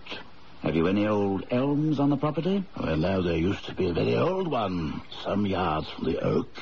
Have 0.62 0.76
you 0.76 0.86
any 0.86 1.06
old 1.06 1.46
elms 1.50 1.98
on 1.98 2.10
the 2.10 2.18
property? 2.18 2.62
Well, 2.78 2.98
now, 2.98 3.22
there 3.22 3.36
used 3.36 3.64
to 3.64 3.74
be 3.74 3.88
a 3.88 3.94
very 3.94 4.14
old 4.14 4.48
one, 4.48 5.00
some 5.24 5.46
yards 5.46 5.88
from 5.88 6.04
the 6.04 6.20
oak. 6.20 6.54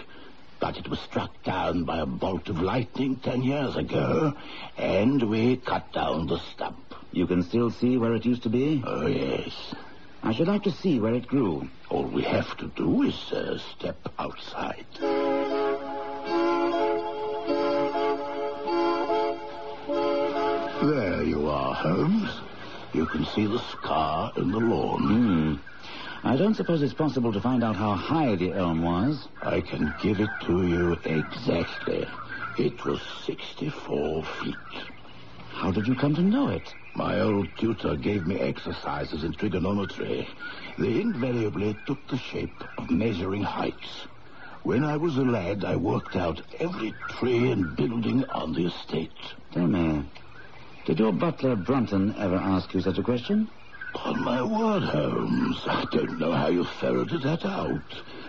But 0.61 0.77
it 0.77 0.89
was 0.89 1.01
struck 1.01 1.43
down 1.43 1.85
by 1.85 1.99
a 1.99 2.07
bolt 2.07 2.49
of 2.49 2.61
lightning 2.61 3.17
ten 3.17 3.43
years 3.43 3.77
ago, 3.77 4.35
and 4.77 5.23
we 5.25 5.57
cut 5.57 5.93
down 5.93 6.27
the 6.29 6.39
stump. 6.39 6.88
You 7.13 7.27
can 7.27 7.43
still 7.43 7.71
see 7.71 7.97
where 7.97 8.15
it 8.15 8.25
used 8.25 8.43
to 8.45 8.51
be? 8.51 8.83
Oh, 8.87 9.07
yes. 9.07 9.75
I 10.23 10.33
should 10.33 10.49
like 10.49 10.65
to 10.65 10.71
see 10.71 11.01
where 11.01 11.15
it 11.15 11.27
grew. 11.27 11.69
All 11.91 12.07
we 12.07 12.23
have 12.23 12.57
to 12.59 12.69
do 12.69 13.03
is 13.03 13.33
uh, 13.33 13.59
step 13.77 13.99
outside. 14.19 14.87
There 20.83 21.23
you 21.23 21.49
are, 21.49 21.75
Holmes. 21.75 22.31
You 22.93 23.07
can 23.07 23.25
see 23.27 23.47
the 23.47 23.59
scar 23.71 24.33
in 24.37 24.51
the 24.51 24.59
lawn. 24.59 25.03
Hmm. 25.03 25.55
I 26.25 26.37
don't 26.37 26.55
suppose 26.55 26.83
it's 26.83 26.95
possible 26.95 27.33
to 27.33 27.41
find 27.41 27.63
out 27.63 27.77
how 27.77 27.95
high 27.95 28.37
the 28.37 28.53
elm 28.53 28.83
was. 28.83 29.29
I 29.43 29.61
can 29.61 29.95
give 30.03 30.21
it 30.21 30.31
to 30.47 30.67
you 30.67 30.97
exactly. 31.05 32.09
It 32.59 32.85
was 32.85 33.01
64 33.25 34.25
feet. 34.41 34.98
How 35.59 35.73
did 35.73 35.89
you 35.89 35.97
come 35.97 36.15
to 36.15 36.23
know 36.23 36.51
it? 36.51 36.73
My 36.95 37.19
old 37.19 37.59
tutor 37.59 37.97
gave 37.97 38.29
me 38.29 38.39
exercises 38.39 39.25
in 39.25 39.33
trigonometry. 39.33 40.29
They 40.79 41.01
invariably 41.01 41.77
took 41.85 42.07
the 42.07 42.17
shape 42.17 42.63
of 42.79 42.93
measuring 42.93 43.43
heights. 43.43 44.07
When 44.63 44.85
I 44.85 44.97
was 44.97 45.17
a 45.17 45.25
lad, 45.25 45.65
I 45.65 45.75
worked 45.75 46.15
out 46.15 46.43
every 46.61 46.95
tree 47.09 47.51
and 47.51 47.75
building 47.75 48.23
on 48.27 48.53
the 48.53 48.67
estate. 48.67 49.19
Tell 49.51 49.67
me, 49.67 50.05
did 50.85 51.01
your 51.01 51.13
butler 51.13 51.57
Brunton 51.57 52.15
ever 52.17 52.37
ask 52.37 52.73
you 52.73 52.81
such 52.81 52.99
a 52.99 53.03
question? 53.03 53.51
On 53.95 54.23
my 54.23 54.41
word, 54.41 54.85
Holmes, 54.85 55.61
I 55.67 55.87
don't 55.87 56.21
know 56.21 56.31
how 56.31 56.49
you 56.51 56.63
ferreted 56.63 57.23
that 57.23 57.45
out. 57.45 57.83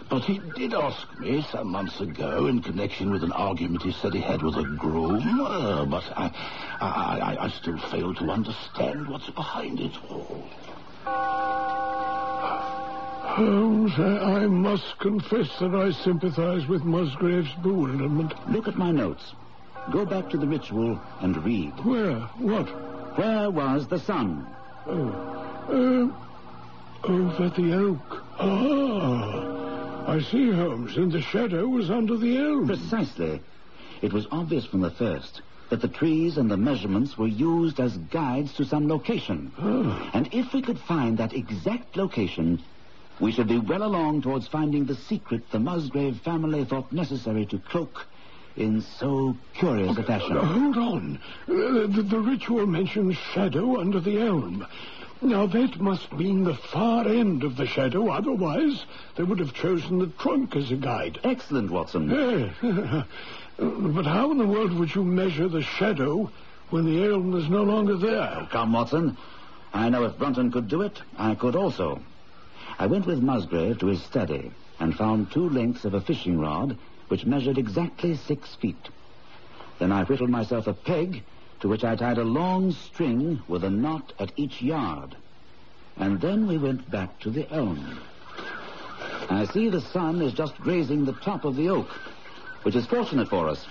But 0.09 0.23
he 0.23 0.39
did 0.39 0.73
ask 0.73 1.07
me 1.19 1.45
some 1.51 1.67
months 1.67 1.99
ago 2.01 2.47
in 2.47 2.63
connection 2.63 3.11
with 3.11 3.23
an 3.23 3.31
argument 3.31 3.83
he 3.83 3.91
said 3.91 4.11
he 4.11 4.21
had 4.21 4.41
with 4.41 4.55
a 4.55 4.63
groom. 4.63 5.39
Uh, 5.39 5.85
but 5.85 6.03
I, 6.17 6.31
I, 6.81 7.19
I, 7.19 7.45
I 7.45 7.49
still 7.49 7.77
fail 7.91 8.15
to 8.15 8.31
understand 8.31 9.07
what's 9.07 9.29
behind 9.29 9.79
it 9.79 9.93
all. 10.09 10.49
Holmes, 13.35 13.91
I, 13.99 14.41
I 14.43 14.47
must 14.47 14.97
confess 14.97 15.47
that 15.59 15.75
I 15.75 15.91
sympathize 16.03 16.67
with 16.67 16.83
Musgrave's 16.83 17.53
bewilderment. 17.61 18.33
Look 18.49 18.67
at 18.67 18.77
my 18.77 18.91
notes. 18.91 19.33
Go 19.91 20.05
back 20.05 20.27
to 20.31 20.37
the 20.37 20.47
ritual 20.47 20.99
and 21.21 21.43
read. 21.45 21.73
Where? 21.85 22.19
What? 22.39 22.67
Where 23.15 23.51
was 23.51 23.87
the 23.87 23.99
sun? 23.99 24.47
Oh. 24.87 25.09
Uh, 25.69 27.07
over 27.07 27.49
the 27.49 27.73
oak. 27.73 28.23
Ah. 28.39 29.58
I 30.09 30.21
see, 30.21 30.51
Holmes, 30.51 30.97
and 30.97 31.11
the 31.11 31.21
shadow 31.21 31.67
was 31.67 31.91
under 31.91 32.17
the 32.17 32.37
elm. 32.37 32.65
Precisely. 32.65 33.41
It 34.01 34.11
was 34.11 34.25
obvious 34.31 34.65
from 34.65 34.81
the 34.81 34.89
first 34.89 35.41
that 35.69 35.81
the 35.81 35.87
trees 35.87 36.37
and 36.37 36.49
the 36.49 36.57
measurements 36.57 37.15
were 37.15 37.27
used 37.27 37.79
as 37.79 37.95
guides 37.95 38.51
to 38.53 38.65
some 38.65 38.87
location. 38.87 39.51
Ah. 39.59 40.09
And 40.15 40.27
if 40.33 40.51
we 40.51 40.63
could 40.63 40.79
find 40.79 41.19
that 41.19 41.33
exact 41.33 41.95
location, 41.95 42.59
we 43.19 43.31
should 43.31 43.47
be 43.47 43.59
well 43.59 43.83
along 43.83 44.23
towards 44.23 44.47
finding 44.47 44.85
the 44.85 44.95
secret 44.95 45.43
the 45.51 45.59
Musgrave 45.59 46.19
family 46.21 46.65
thought 46.65 46.91
necessary 46.91 47.45
to 47.45 47.59
cloak 47.59 48.07
in 48.55 48.81
so 48.81 49.37
curious 49.53 49.95
a 49.95 50.03
fashion. 50.03 50.37
Hold 50.37 50.77
on. 50.77 51.19
The, 51.47 52.03
the 52.09 52.19
ritual 52.19 52.65
mentions 52.65 53.15
shadow 53.15 53.79
under 53.79 53.99
the 53.99 54.19
elm. 54.21 54.65
Now, 55.21 55.47
that 55.47 55.79
must 55.81 56.13
mean 56.13 56.43
the 56.45 56.55
far 56.55 57.05
end 57.07 57.43
of 57.43 57.57
the 57.57 57.67
shadow. 57.67 58.09
Otherwise, 58.09 58.85
they 59.15 59.23
would 59.23 59.39
have 59.39 59.53
chosen 59.53 59.99
the 59.99 60.07
trunk 60.07 60.55
as 60.55 60.71
a 60.71 60.75
guide. 60.75 61.19
Excellent, 61.23 61.71
Watson. 61.71 62.09
But 63.57 64.05
how 64.05 64.31
in 64.31 64.37
the 64.37 64.47
world 64.47 64.71
would 64.71 64.95
you 64.95 65.03
measure 65.03 65.49
the 65.49 65.61
shadow 65.61 66.31
when 66.69 66.85
the 66.85 67.03
elm 67.03 67.35
is 67.35 67.49
no 67.49 67.63
longer 67.63 67.97
there? 67.97 68.37
Oh, 68.39 68.47
come, 68.49 68.71
Watson. 68.71 69.17
I 69.73 69.89
know 69.89 70.05
if 70.05 70.17
Brunton 70.17 70.49
could 70.49 70.69
do 70.69 70.81
it, 70.81 71.01
I 71.17 71.35
could 71.35 71.57
also. 71.57 72.01
I 72.77 72.87
went 72.87 73.05
with 73.05 73.21
Musgrave 73.21 73.79
to 73.79 73.87
his 73.87 74.01
study 74.01 74.53
and 74.79 74.95
found 74.95 75.31
two 75.31 75.49
lengths 75.49 75.83
of 75.83 75.93
a 75.93 75.99
fishing 75.99 76.39
rod 76.39 76.77
which 77.09 77.25
measured 77.25 77.57
exactly 77.57 78.15
six 78.15 78.55
feet. 78.55 78.87
Then 79.79 79.91
I 79.91 80.05
whittled 80.05 80.29
myself 80.29 80.67
a 80.67 80.73
peg 80.73 81.23
to 81.61 81.67
which 81.67 81.83
I 81.83 81.95
tied 81.95 82.17
a 82.17 82.23
long 82.23 82.71
string 82.71 83.41
with 83.47 83.63
a 83.63 83.69
knot 83.69 84.13
at 84.19 84.31
each 84.35 84.61
yard. 84.61 85.15
And 85.97 86.21
then 86.21 86.47
we 86.47 86.57
went 86.57 86.89
back 86.89 87.19
to 87.19 87.29
the 87.29 87.51
elm. 87.51 87.99
I 89.29 89.45
see 89.45 89.69
the 89.69 89.81
sun 89.81 90.21
is 90.21 90.33
just 90.33 90.55
grazing 90.57 91.05
the 91.05 91.13
top 91.13 91.45
of 91.45 91.55
the 91.55 91.69
oak, 91.69 91.89
which 92.63 92.75
is 92.75 92.85
fortunate 92.85 93.29
for 93.29 93.47
us. 93.47 93.65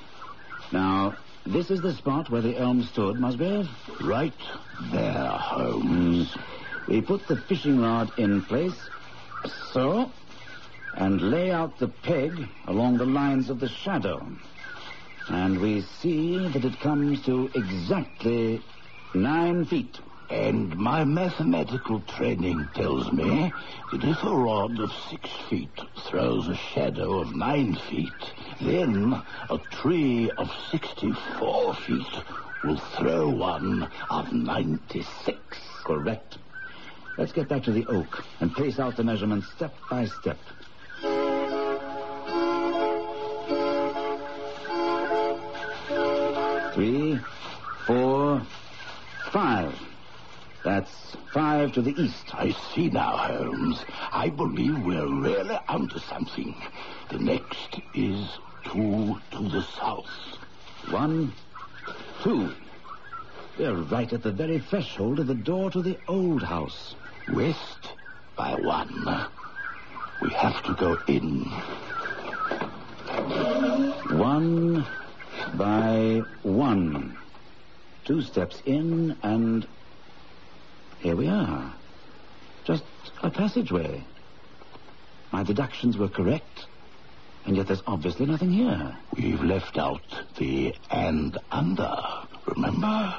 Now, 0.73 1.17
this 1.47 1.71
is 1.71 1.81
the 1.81 1.95
spot 1.95 2.31
where 2.31 2.43
the 2.43 2.59
elm 2.59 2.83
stood, 2.83 3.19
Musgrave. 3.19 3.69
Right 4.03 4.35
there, 4.93 5.29
Holmes. 5.29 6.37
We 6.87 7.01
put 7.01 7.27
the 7.27 7.37
fishing 7.37 7.81
rod 7.81 8.13
in 8.19 8.43
place, 8.43 8.79
so, 9.73 10.11
and 10.95 11.21
lay 11.21 11.51
out 11.51 11.79
the 11.79 11.89
peg 11.89 12.49
along 12.67 12.99
the 12.99 13.07
lines 13.07 13.51
of 13.51 13.61
the 13.61 13.69
shadow. 13.69 14.27
And 15.31 15.61
we 15.61 15.83
see 15.83 16.49
that 16.49 16.65
it 16.65 16.81
comes 16.81 17.25
to 17.27 17.51
exactly 17.55 18.63
nine 19.15 19.67
feet. 19.67 20.01
And 20.31 20.77
my 20.77 21.05
mathematical 21.05 22.01
training 22.01 22.69
tells 22.75 23.11
me 23.13 23.55
that 23.91 24.05
if 24.05 24.23
a 24.23 24.35
rod 24.35 24.79
of 24.79 24.91
six 25.11 25.31
feet 25.49 25.79
throws 26.07 26.49
a 26.49 26.55
shadow 26.55 27.19
of 27.19 27.35
nine 27.35 27.75
feet, 27.91 28.23
then 28.61 29.23
a 29.49 29.59
tree 29.71 30.31
of 30.37 30.51
64 30.71 31.75
feet 31.87 32.07
will 32.63 32.81
throw 32.99 33.31
one 33.31 33.89
of 34.11 34.33
96. 34.33 35.39
Correct. 35.85 36.39
Let's 37.17 37.33
get 37.33 37.49
back 37.49 37.65
to 37.65 37.73
the 37.73 37.87
oak 37.87 38.23
and 38.41 38.55
pace 38.55 38.79
out 38.79 38.97
the 38.97 39.05
measurements 39.05 39.49
step 39.49 39.77
by 39.89 40.07
step. 40.07 40.39
Three, 46.79 47.19
four, 47.87 48.41
five. 49.33 49.75
That's 50.63 51.17
five 51.33 51.73
to 51.73 51.83
the 51.83 52.01
east. 52.01 52.33
I 52.33 52.53
see 52.73 52.89
now, 52.89 53.17
Holmes. 53.17 53.85
I 54.13 54.29
believe 54.29 54.79
we're 54.85 55.09
really 55.09 55.59
onto 55.67 55.99
something. 55.99 56.55
The 57.11 57.19
next 57.19 57.81
is 57.95 58.39
two 58.63 59.19
to 59.33 59.49
the 59.49 59.63
south. 59.77 60.07
One, 60.91 61.33
two. 62.23 62.53
We're 63.59 63.75
right 63.75 64.13
at 64.13 64.23
the 64.23 64.31
very 64.31 64.61
threshold 64.61 65.19
of 65.19 65.27
the 65.27 65.35
door 65.35 65.73
to 65.73 65.83
the 65.83 65.99
old 66.07 66.45
house. 66.45 66.95
West 67.33 67.89
by 68.37 68.55
one. 68.55 69.27
We 70.23 70.31
have 70.31 70.63
to 70.63 70.75
go 70.75 70.97
in. 71.09 71.41
One 74.17 74.87
by 75.57 76.23
one. 76.43 77.17
Two 78.05 78.23
steps 78.23 78.63
in, 78.65 79.17
and 79.23 79.67
here 81.01 81.17
we 81.17 81.29
are. 81.29 81.73
Just 82.65 82.85
a 83.23 83.31
passageway. 83.31 84.05
My 85.33 85.43
deductions 85.43 85.97
were 85.97 86.09
correct, 86.09 86.67
and 87.47 87.57
yet 87.57 87.67
there's 87.67 87.83
obviously 87.87 88.27
nothing 88.27 88.51
here. 88.51 88.97
We've 89.17 89.43
left 89.43 89.79
out 89.79 90.03
the 90.37 90.75
and 90.91 91.39
under. 91.51 91.97
Remember? 92.47 93.15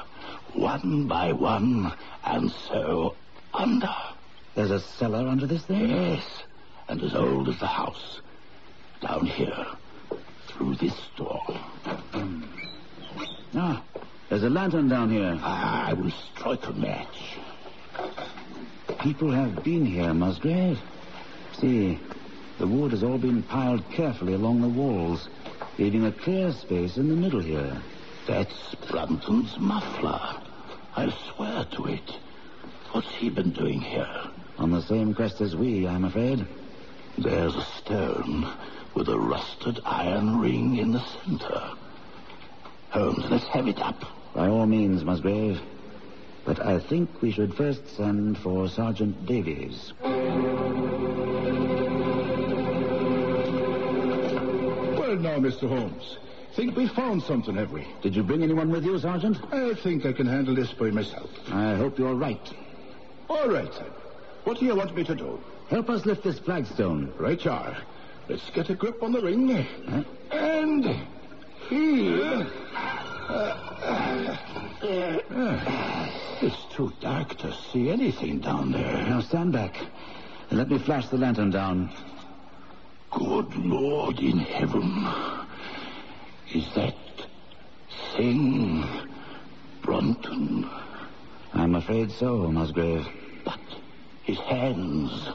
One 0.54 1.06
by 1.06 1.32
one, 1.32 1.92
and 2.24 2.50
so 2.68 3.14
under. 3.54 3.94
There's 4.54 4.70
a 4.70 4.80
cellar 4.80 5.28
under 5.28 5.46
this 5.46 5.62
thing? 5.64 5.88
Yes, 5.88 6.24
and 6.88 7.02
as 7.02 7.14
old 7.14 7.48
as 7.48 7.58
the 7.60 7.66
house. 7.66 8.20
Down 9.00 9.26
here, 9.26 9.66
through 10.60 10.74
this 10.74 10.94
door. 11.16 11.40
Ah, 13.54 13.82
there's 14.28 14.42
a 14.42 14.50
lantern 14.50 14.90
down 14.90 15.10
here. 15.10 15.38
I 15.42 15.94
will 15.94 16.10
strike 16.10 16.66
a 16.66 16.72
match. 16.72 17.38
People 19.00 19.32
have 19.32 19.64
been 19.64 19.86
here, 19.86 20.12
Musgrave. 20.12 20.78
See, 21.58 21.98
the 22.58 22.66
wood 22.66 22.90
has 22.90 23.02
all 23.02 23.16
been 23.16 23.42
piled 23.42 23.88
carefully 23.90 24.34
along 24.34 24.60
the 24.60 24.68
walls, 24.68 25.30
leaving 25.78 26.04
a 26.04 26.12
clear 26.12 26.52
space 26.52 26.98
in 26.98 27.08
the 27.08 27.16
middle 27.16 27.40
here. 27.40 27.80
That's 28.28 28.74
Brunton's 28.90 29.58
muffler. 29.58 30.42
I'll 30.94 31.16
swear 31.34 31.64
to 31.76 31.86
it. 31.86 32.12
What's 32.92 33.10
he 33.14 33.30
been 33.30 33.52
doing 33.52 33.80
here? 33.80 34.24
On 34.58 34.70
the 34.70 34.82
same 34.82 35.14
quest 35.14 35.40
as 35.40 35.56
we, 35.56 35.88
I'm 35.88 36.04
afraid. 36.04 36.46
There's 37.16 37.54
a 37.56 37.66
stone 37.78 38.52
with 38.94 39.08
a 39.08 39.18
rusted 39.18 39.80
iron 39.84 40.40
ring 40.40 40.76
in 40.76 40.92
the 40.92 41.04
center. 41.24 41.70
Holmes, 42.90 43.24
let's 43.30 43.46
have 43.48 43.68
it 43.68 43.78
up. 43.78 44.04
By 44.34 44.48
all 44.48 44.66
means, 44.66 45.04
Musgrave. 45.04 45.60
But 46.44 46.64
I 46.64 46.80
think 46.80 47.22
we 47.22 47.30
should 47.30 47.54
first 47.54 47.86
send 47.96 48.38
for 48.38 48.68
Sergeant 48.68 49.26
Davies. 49.26 49.92
Well, 50.02 50.10
now, 55.16 55.38
Mr. 55.38 55.68
Holmes. 55.68 56.18
Think 56.56 56.76
we 56.76 56.88
found 56.88 57.22
something, 57.22 57.54
have 57.56 57.70
we? 57.70 57.86
Did 58.02 58.16
you 58.16 58.24
bring 58.24 58.42
anyone 58.42 58.70
with 58.70 58.84
you, 58.84 58.98
Sergeant? 58.98 59.38
I 59.52 59.74
think 59.74 60.04
I 60.04 60.12
can 60.12 60.26
handle 60.26 60.54
this 60.54 60.72
by 60.72 60.90
myself. 60.90 61.30
I 61.52 61.76
hope 61.76 61.98
you're 61.98 62.14
right. 62.14 62.52
All 63.28 63.48
right, 63.48 63.72
then. 63.72 63.90
What 64.44 64.58
do 64.58 64.64
you 64.64 64.74
want 64.74 64.96
me 64.96 65.04
to 65.04 65.14
do? 65.14 65.38
Help 65.68 65.90
us 65.90 66.06
lift 66.06 66.24
this 66.24 66.40
flagstone. 66.40 67.12
Right, 67.18 67.44
you 67.44 67.52
are. 67.52 67.76
Let's 68.30 68.48
get 68.50 68.70
a 68.70 68.76
grip 68.76 69.02
on 69.02 69.10
the 69.10 69.20
ring. 69.20 69.66
Huh? 69.88 70.04
And 70.30 70.84
here. 71.68 72.46
It's 76.40 76.64
too 76.72 76.92
dark 77.00 77.36
to 77.38 77.52
see 77.72 77.90
anything 77.90 78.38
down 78.38 78.70
there. 78.70 79.04
Now 79.08 79.20
stand 79.20 79.52
back 79.52 79.76
and 80.48 80.60
let 80.60 80.70
me 80.70 80.78
flash 80.78 81.08
the 81.08 81.18
lantern 81.18 81.50
down. 81.50 81.90
Good 83.10 83.52
Lord 83.56 84.20
in 84.20 84.38
heaven. 84.38 85.08
Is 86.54 86.72
that 86.76 86.94
thing 88.16 88.84
Brunton? 89.82 90.70
I'm 91.52 91.74
afraid 91.74 92.12
so, 92.12 92.46
Musgrave. 92.46 93.08
But 93.44 93.58
his 94.22 94.38
hands, 94.38 95.30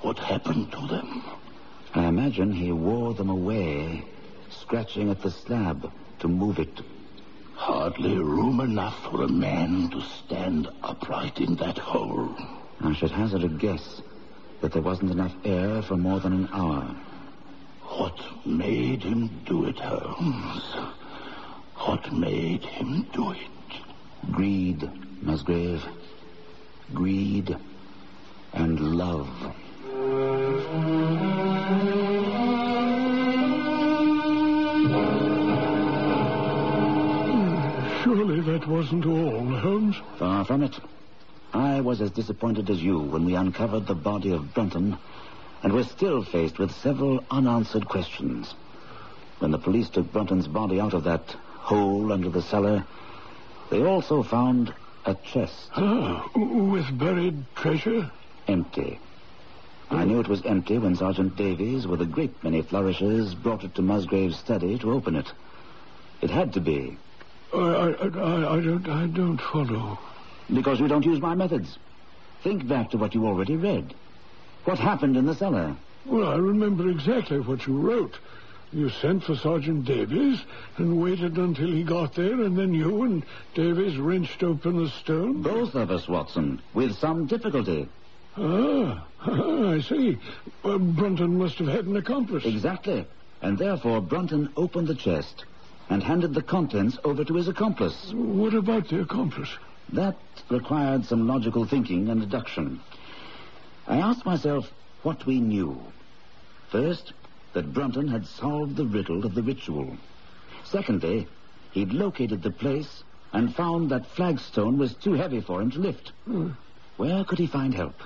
what 0.00 0.18
happened 0.18 0.72
to 0.72 0.86
them? 0.86 1.22
Imagine 2.26 2.50
he 2.50 2.72
wore 2.72 3.14
them 3.14 3.30
away, 3.30 4.04
scratching 4.50 5.10
at 5.10 5.22
the 5.22 5.30
slab 5.30 5.92
to 6.18 6.26
move 6.26 6.58
it. 6.58 6.80
Hardly 7.54 8.18
room 8.18 8.58
enough 8.58 9.00
for 9.04 9.22
a 9.22 9.28
man 9.28 9.90
to 9.90 10.00
stand 10.02 10.66
upright 10.82 11.38
in 11.38 11.54
that 11.54 11.78
hole. 11.78 12.34
I 12.80 12.94
should 12.94 13.12
hazard 13.12 13.44
a 13.44 13.48
guess 13.48 14.02
that 14.60 14.72
there 14.72 14.82
wasn't 14.82 15.12
enough 15.12 15.36
air 15.44 15.82
for 15.82 15.96
more 15.96 16.18
than 16.18 16.32
an 16.32 16.48
hour. 16.52 16.96
What 17.82 18.20
made 18.44 19.04
him 19.04 19.28
do 19.46 19.66
it, 19.66 19.78
Holmes? 19.78 20.74
What 21.76 22.12
made 22.12 22.64
him 22.64 23.06
do 23.12 23.30
it? 23.30 24.32
Greed, 24.32 24.90
Musgrave. 25.22 25.84
Greed 26.92 27.56
and 28.52 28.80
love. 28.80 29.28
Surely 38.26 38.40
that 38.58 38.66
wasn't 38.66 39.06
all, 39.06 39.46
Holmes. 39.46 39.94
Far 40.18 40.44
from 40.44 40.64
it. 40.64 40.76
I 41.52 41.80
was 41.80 42.00
as 42.00 42.10
disappointed 42.10 42.68
as 42.70 42.82
you 42.82 42.98
when 42.98 43.24
we 43.24 43.36
uncovered 43.36 43.86
the 43.86 43.94
body 43.94 44.32
of 44.32 44.52
Brunton, 44.52 44.98
and 45.62 45.72
were 45.72 45.84
still 45.84 46.24
faced 46.24 46.58
with 46.58 46.72
several 46.72 47.24
unanswered 47.30 47.86
questions. 47.86 48.52
When 49.38 49.52
the 49.52 49.60
police 49.60 49.88
took 49.90 50.10
Brunton's 50.12 50.48
body 50.48 50.80
out 50.80 50.92
of 50.92 51.04
that 51.04 51.22
hole 51.30 52.12
under 52.12 52.28
the 52.28 52.42
cellar, 52.42 52.84
they 53.70 53.84
also 53.84 54.24
found 54.24 54.74
a 55.04 55.14
chest 55.14 55.70
Ah, 55.76 56.28
with 56.34 56.98
buried 56.98 57.44
treasure? 57.54 58.10
empty. 58.48 58.98
I 59.88 60.04
knew 60.04 60.18
it 60.18 60.26
was 60.26 60.44
empty 60.44 60.78
when 60.78 60.96
Sergeant 60.96 61.36
Davies, 61.36 61.86
with 61.86 62.00
a 62.00 62.06
great 62.06 62.42
many 62.42 62.62
flourishes, 62.62 63.36
brought 63.36 63.62
it 63.62 63.76
to 63.76 63.82
Musgrave's 63.82 64.36
study 64.36 64.78
to 64.78 64.90
open 64.90 65.14
it. 65.14 65.32
It 66.22 66.30
had 66.30 66.54
to 66.54 66.60
be, 66.60 66.98
I, 67.52 67.58
I, 67.58 68.06
I, 68.08 68.54
I 68.56 68.60
don't, 68.60 68.88
I 68.88 69.06
don't 69.06 69.40
follow. 69.40 69.98
because 70.52 70.80
you 70.80 70.88
don't 70.88 71.04
use 71.04 71.20
my 71.20 71.34
methods. 71.34 71.78
Think 72.42 72.66
back 72.68 72.90
to 72.90 72.98
what 72.98 73.14
you 73.14 73.26
already 73.26 73.56
read. 73.56 73.94
What 74.64 74.78
happened 74.78 75.16
in 75.16 75.26
the 75.26 75.34
cellar? 75.34 75.76
Well, 76.04 76.28
I 76.28 76.36
remember 76.36 76.88
exactly 76.88 77.40
what 77.40 77.66
you 77.66 77.78
wrote. 77.78 78.18
You 78.72 78.90
sent 78.90 79.24
for 79.24 79.36
Sergeant 79.36 79.84
Davies 79.84 80.40
and 80.76 81.00
waited 81.00 81.36
until 81.38 81.68
he 81.68 81.82
got 81.84 82.14
there, 82.14 82.42
and 82.42 82.58
then 82.58 82.74
you 82.74 83.02
and 83.04 83.24
Davies 83.54 83.96
wrenched 83.96 84.42
open 84.42 84.82
the 84.84 84.90
stone. 84.90 85.42
Both 85.42 85.74
of 85.74 85.90
us, 85.90 86.08
Watson, 86.08 86.60
with 86.74 86.96
some 86.96 87.26
difficulty. 87.26 87.88
Ah, 88.36 89.06
I 89.20 89.80
see. 89.88 90.18
Well, 90.62 90.78
Brunton 90.78 91.38
must 91.38 91.58
have 91.58 91.68
had 91.68 91.86
an 91.86 91.96
accomplice. 91.96 92.44
Exactly. 92.44 93.06
And 93.40 93.56
therefore, 93.56 94.00
Brunton 94.00 94.52
opened 94.56 94.88
the 94.88 94.94
chest 94.94 95.44
and 95.88 96.02
handed 96.02 96.34
the 96.34 96.42
contents 96.42 96.98
over 97.04 97.24
to 97.24 97.34
his 97.34 97.48
accomplice. 97.48 98.12
What 98.12 98.54
about 98.54 98.88
the 98.88 99.00
accomplice? 99.00 99.50
That 99.92 100.16
required 100.50 101.04
some 101.04 101.28
logical 101.28 101.64
thinking 101.64 102.08
and 102.08 102.20
deduction. 102.20 102.80
I 103.86 103.98
asked 103.98 104.26
myself 104.26 104.70
what 105.02 105.26
we 105.26 105.40
knew. 105.40 105.80
First, 106.70 107.12
that 107.52 107.72
Brunton 107.72 108.08
had 108.08 108.26
solved 108.26 108.76
the 108.76 108.84
riddle 108.84 109.24
of 109.24 109.34
the 109.34 109.42
ritual. 109.42 109.96
Secondly, 110.64 111.28
he'd 111.70 111.92
located 111.92 112.42
the 112.42 112.50
place 112.50 113.04
and 113.32 113.54
found 113.54 113.90
that 113.90 114.06
flagstone 114.06 114.78
was 114.78 114.94
too 114.94 115.12
heavy 115.12 115.40
for 115.40 115.62
him 115.62 115.70
to 115.70 115.78
lift. 115.78 116.12
Hmm. 116.24 116.50
Where 116.96 117.24
could 117.24 117.38
he 117.38 117.46
find 117.46 117.74
help? 117.74 118.02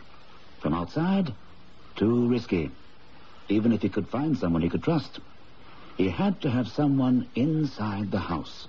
From 0.60 0.74
outside? 0.74 1.32
Too 1.96 2.28
risky. 2.28 2.70
Even 3.48 3.72
if 3.72 3.82
he 3.82 3.88
could 3.88 4.08
find 4.08 4.36
someone 4.36 4.62
he 4.62 4.68
could 4.68 4.82
trust. 4.82 5.20
He 6.00 6.08
had 6.08 6.40
to 6.40 6.50
have 6.50 6.66
someone 6.68 7.28
inside 7.34 8.10
the 8.10 8.20
house. 8.20 8.68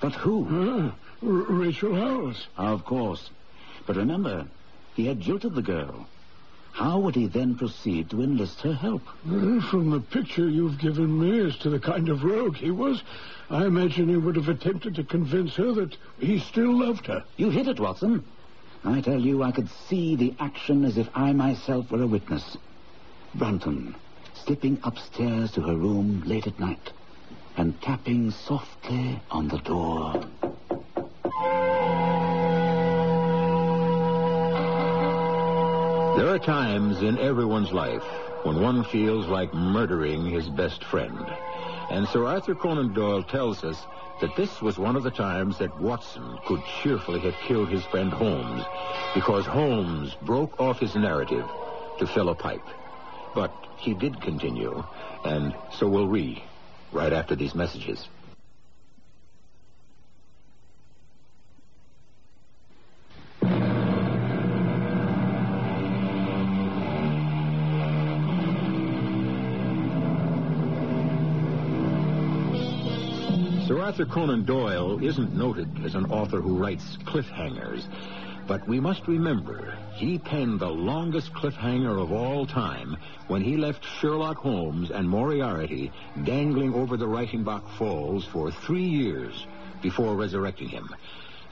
But 0.00 0.14
who? 0.16 0.48
R- 0.50 0.96
Rachel 1.22 1.94
Howells. 1.94 2.48
Of 2.56 2.84
course. 2.84 3.30
But 3.86 3.94
remember, 3.94 4.48
he 4.96 5.06
had 5.06 5.20
jilted 5.20 5.54
the 5.54 5.62
girl. 5.62 6.08
How 6.72 6.98
would 6.98 7.14
he 7.14 7.28
then 7.28 7.54
proceed 7.54 8.10
to 8.10 8.22
enlist 8.22 8.62
her 8.62 8.72
help? 8.72 9.06
Uh, 9.24 9.60
From 9.70 9.90
the 9.90 10.00
picture 10.00 10.48
you've 10.48 10.80
given 10.80 11.20
me 11.20 11.38
as 11.38 11.56
to 11.58 11.70
the 11.70 11.78
kind 11.78 12.08
of 12.08 12.24
rogue 12.24 12.56
he 12.56 12.72
was, 12.72 13.00
I 13.48 13.66
imagine 13.66 14.08
he 14.08 14.16
would 14.16 14.34
have 14.34 14.48
attempted 14.48 14.96
to 14.96 15.04
convince 15.04 15.54
her 15.54 15.70
that 15.74 15.96
he 16.18 16.40
still 16.40 16.76
loved 16.76 17.06
her. 17.06 17.22
You 17.36 17.50
hit 17.50 17.68
it, 17.68 17.78
Watson. 17.78 18.24
I 18.82 19.00
tell 19.02 19.20
you, 19.20 19.44
I 19.44 19.52
could 19.52 19.70
see 19.88 20.16
the 20.16 20.34
action 20.40 20.84
as 20.84 20.98
if 20.98 21.08
I 21.14 21.32
myself 21.32 21.92
were 21.92 22.02
a 22.02 22.08
witness. 22.08 22.56
Brunton, 23.36 23.94
slipping 24.44 24.78
upstairs 24.84 25.52
to 25.52 25.60
her 25.60 25.76
room 25.76 26.22
late 26.26 26.46
at 26.46 26.58
night 26.58 26.92
and 27.56 27.80
tapping 27.82 28.30
softly 28.30 29.20
on 29.30 29.48
the 29.48 29.58
door. 29.58 30.12
There 36.16 36.28
are 36.28 36.38
times 36.38 37.02
in 37.02 37.18
everyone's 37.18 37.72
life 37.72 38.04
when 38.44 38.60
one 38.60 38.84
feels 38.84 39.26
like 39.26 39.52
murdering 39.54 40.26
his 40.26 40.48
best 40.48 40.84
friend. 40.84 41.18
And 41.90 42.06
Sir 42.08 42.26
Arthur 42.26 42.54
Conan 42.54 42.92
Doyle 42.92 43.22
tells 43.22 43.64
us 43.64 43.86
that 44.20 44.36
this 44.36 44.60
was 44.60 44.78
one 44.78 44.96
of 44.96 45.02
the 45.02 45.10
times 45.10 45.58
that 45.58 45.80
Watson 45.80 46.38
could 46.46 46.60
cheerfully 46.82 47.20
have 47.20 47.34
killed 47.46 47.68
his 47.68 47.84
friend 47.86 48.12
Holmes 48.12 48.64
because 49.14 49.46
Holmes 49.46 50.14
broke 50.22 50.60
off 50.60 50.78
his 50.78 50.94
narrative 50.94 51.46
to 51.98 52.06
fill 52.06 52.28
a 52.28 52.34
pipe. 52.34 52.66
But 53.34 53.52
he 53.80 53.94
did 53.94 54.20
continue, 54.20 54.84
and 55.24 55.54
so 55.72 55.88
will 55.88 56.06
we, 56.06 56.44
right 56.92 57.12
after 57.12 57.34
these 57.34 57.54
messages. 57.54 58.08
Sir 73.66 73.80
Arthur 73.80 74.04
Conan 74.04 74.44
Doyle 74.44 75.02
isn't 75.02 75.34
noted 75.34 75.68
as 75.84 75.94
an 75.94 76.04
author 76.06 76.40
who 76.40 76.58
writes 76.58 76.98
cliffhangers, 77.04 77.86
but 78.50 78.66
we 78.66 78.80
must 78.80 79.06
remember 79.06 79.72
he 79.92 80.18
penned 80.18 80.58
the 80.58 80.68
longest 80.68 81.32
cliffhanger 81.32 82.02
of 82.02 82.10
all 82.10 82.44
time 82.44 82.96
when 83.28 83.40
he 83.40 83.56
left 83.56 83.84
Sherlock 83.84 84.38
Holmes 84.38 84.90
and 84.90 85.08
Moriarty 85.08 85.92
dangling 86.24 86.74
over 86.74 86.96
the 86.96 87.06
Reichenbach 87.06 87.62
Falls 87.78 88.24
for 88.24 88.50
three 88.50 88.88
years 88.88 89.46
before 89.80 90.16
resurrecting 90.16 90.68
him. 90.68 90.88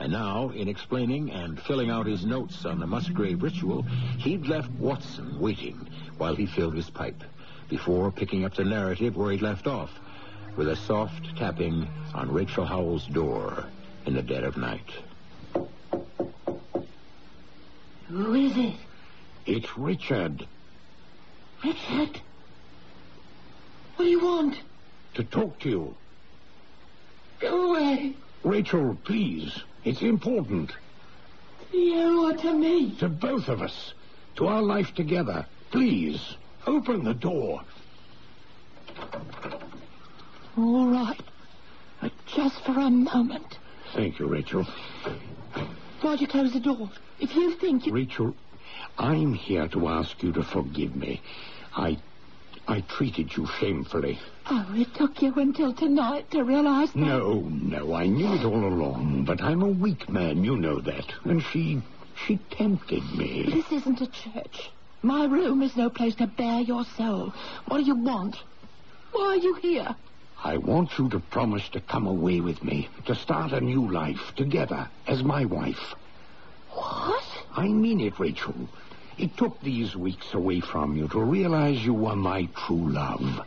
And 0.00 0.10
now, 0.10 0.50
in 0.50 0.66
explaining 0.66 1.30
and 1.30 1.60
filling 1.60 1.88
out 1.88 2.06
his 2.06 2.26
notes 2.26 2.66
on 2.66 2.80
the 2.80 2.86
Musgrave 2.88 3.44
ritual, 3.44 3.86
he'd 4.18 4.48
left 4.48 4.72
Watson 4.72 5.38
waiting 5.38 5.88
while 6.16 6.34
he 6.34 6.46
filled 6.46 6.74
his 6.74 6.90
pipe 6.90 7.22
before 7.68 8.10
picking 8.10 8.44
up 8.44 8.54
the 8.54 8.64
narrative 8.64 9.16
where 9.16 9.30
he'd 9.30 9.40
left 9.40 9.68
off 9.68 9.92
with 10.56 10.66
a 10.66 10.74
soft 10.74 11.36
tapping 11.36 11.88
on 12.12 12.32
Rachel 12.32 12.66
Howells' 12.66 13.06
door 13.06 13.66
in 14.04 14.14
the 14.14 14.22
dead 14.22 14.42
of 14.42 14.56
night. 14.56 14.90
Who 18.08 18.34
is 18.34 18.56
it? 18.56 18.74
It's 19.44 19.76
Richard. 19.76 20.46
Richard? 21.62 22.20
What 23.96 24.04
do 24.04 24.10
you 24.10 24.24
want? 24.24 24.56
To 25.14 25.24
talk 25.24 25.58
to 25.60 25.68
you. 25.68 25.94
Go 27.40 27.70
away. 27.70 28.14
Rachel, 28.44 28.96
please. 29.04 29.60
It's 29.84 30.00
important. 30.00 30.72
To 31.70 31.76
you 31.76 32.30
or 32.30 32.32
to 32.34 32.52
me? 32.52 32.96
To 33.00 33.08
both 33.08 33.48
of 33.48 33.60
us. 33.60 33.92
To 34.36 34.46
our 34.46 34.62
life 34.62 34.94
together. 34.94 35.44
Please, 35.70 36.36
open 36.66 37.04
the 37.04 37.14
door. 37.14 37.60
All 40.56 40.88
right. 40.88 41.20
But 42.00 42.12
just 42.26 42.64
for 42.64 42.72
a 42.72 42.90
moment. 42.90 43.58
Thank 43.94 44.18
you, 44.18 44.28
Rachel. 44.28 44.66
Why'd 46.00 46.20
you 46.20 46.28
close 46.28 46.52
the 46.52 46.60
door? 46.60 46.90
If 47.18 47.34
you 47.34 47.56
think 47.56 47.86
you... 47.86 47.92
Rachel, 47.92 48.34
I'm 48.96 49.34
here 49.34 49.66
to 49.68 49.88
ask 49.88 50.22
you 50.22 50.32
to 50.32 50.42
forgive 50.42 50.94
me. 50.94 51.20
I. 51.76 51.98
I 52.68 52.82
treated 52.82 53.34
you 53.34 53.46
shamefully. 53.58 54.18
Oh, 54.50 54.66
it 54.74 54.94
took 54.94 55.22
you 55.22 55.32
until 55.34 55.72
tonight 55.72 56.30
to 56.32 56.42
realize 56.44 56.92
that. 56.92 56.98
No, 56.98 57.40
no, 57.40 57.94
I 57.94 58.06
knew 58.06 58.32
it 58.34 58.44
all 58.44 58.64
along, 58.64 59.24
but 59.24 59.42
I'm 59.42 59.62
a 59.62 59.68
weak 59.68 60.08
man, 60.10 60.44
you 60.44 60.56
know 60.56 60.78
that. 60.80 61.12
And 61.24 61.42
she. 61.42 61.80
she 62.26 62.36
tempted 62.50 63.02
me. 63.14 63.44
This 63.50 63.72
isn't 63.80 64.00
a 64.00 64.06
church. 64.06 64.70
My 65.02 65.24
room 65.24 65.62
is 65.62 65.76
no 65.76 65.88
place 65.88 66.14
to 66.16 66.26
bare 66.26 66.60
your 66.60 66.84
soul. 66.96 67.32
What 67.66 67.78
do 67.78 67.84
you 67.84 67.94
want? 67.94 68.36
Why 69.12 69.26
are 69.26 69.36
you 69.36 69.54
here? 69.54 69.96
I 70.44 70.56
want 70.56 70.98
you 70.98 71.08
to 71.10 71.20
promise 71.20 71.68
to 71.70 71.80
come 71.80 72.06
away 72.06 72.40
with 72.40 72.62
me, 72.62 72.88
to 73.06 73.14
start 73.14 73.52
a 73.52 73.60
new 73.60 73.90
life 73.90 74.32
together 74.36 74.88
as 75.06 75.22
my 75.22 75.44
wife. 75.44 75.94
What? 76.70 77.24
I 77.56 77.68
mean 77.68 78.00
it, 78.00 78.18
Rachel. 78.18 78.54
It 79.18 79.36
took 79.36 79.60
these 79.60 79.96
weeks 79.96 80.32
away 80.32 80.60
from 80.60 80.96
you 80.96 81.08
to 81.08 81.20
realize 81.20 81.84
you 81.84 81.94
were 81.94 82.14
my 82.16 82.48
true 82.66 82.88
love. 82.90 83.44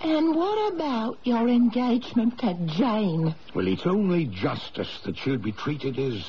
And 0.00 0.34
what 0.34 0.74
about 0.74 1.18
your 1.24 1.48
engagement 1.48 2.38
to 2.38 2.54
Jane? 2.66 3.34
Well, 3.54 3.68
it's 3.68 3.86
only 3.86 4.24
justice 4.26 5.00
that 5.04 5.16
she'll 5.18 5.38
be 5.38 5.52
treated 5.52 5.98
as. 5.98 6.24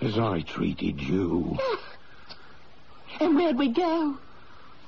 as 0.00 0.18
I 0.18 0.42
treated 0.42 1.00
you. 1.00 1.56
And 3.20 3.36
where'd 3.36 3.58
we 3.58 3.68
go? 3.68 4.18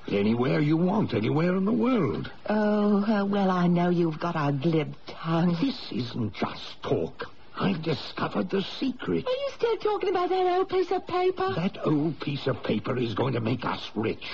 Anywhere 0.09 0.61
you 0.61 0.77
want, 0.77 1.14
anywhere 1.14 1.57
in 1.57 1.64
the 1.64 1.73
world. 1.73 2.31
Oh, 2.49 3.05
uh, 3.05 3.25
well, 3.25 3.51
I 3.51 3.66
know 3.66 3.90
you've 3.90 4.21
got 4.21 4.37
a 4.37 4.53
glib 4.53 4.95
tongue. 5.07 5.57
This 5.61 5.90
isn't 5.90 6.35
just 6.35 6.83
talk. 6.83 7.25
I've 7.59 7.83
discovered 7.83 8.51
the 8.51 8.62
secret. 8.62 9.27
Are 9.27 9.31
you 9.31 9.49
still 9.55 9.77
talking 9.79 10.11
about 10.11 10.29
that 10.29 10.47
old 10.47 10.69
piece 10.69 10.90
of 10.90 11.07
paper? 11.07 11.55
That 11.55 11.79
old 11.85 12.21
piece 12.21 12.47
of 12.47 12.62
paper 12.62 12.97
is 12.99 13.14
going 13.14 13.33
to 13.33 13.40
make 13.40 13.64
us 13.64 13.90
rich. 13.95 14.29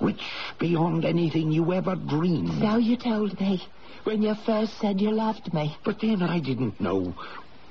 Rich 0.00 0.22
beyond 0.58 1.04
anything 1.04 1.50
you 1.50 1.72
ever 1.72 1.96
dreamed. 1.96 2.60
So 2.60 2.76
you 2.76 2.96
told 2.96 3.40
me 3.40 3.62
when 4.04 4.22
you 4.22 4.34
first 4.34 4.78
said 4.78 5.00
you 5.00 5.10
loved 5.10 5.54
me. 5.54 5.76
But 5.84 6.00
then 6.00 6.22
I 6.22 6.38
didn't 6.38 6.80
know 6.80 7.14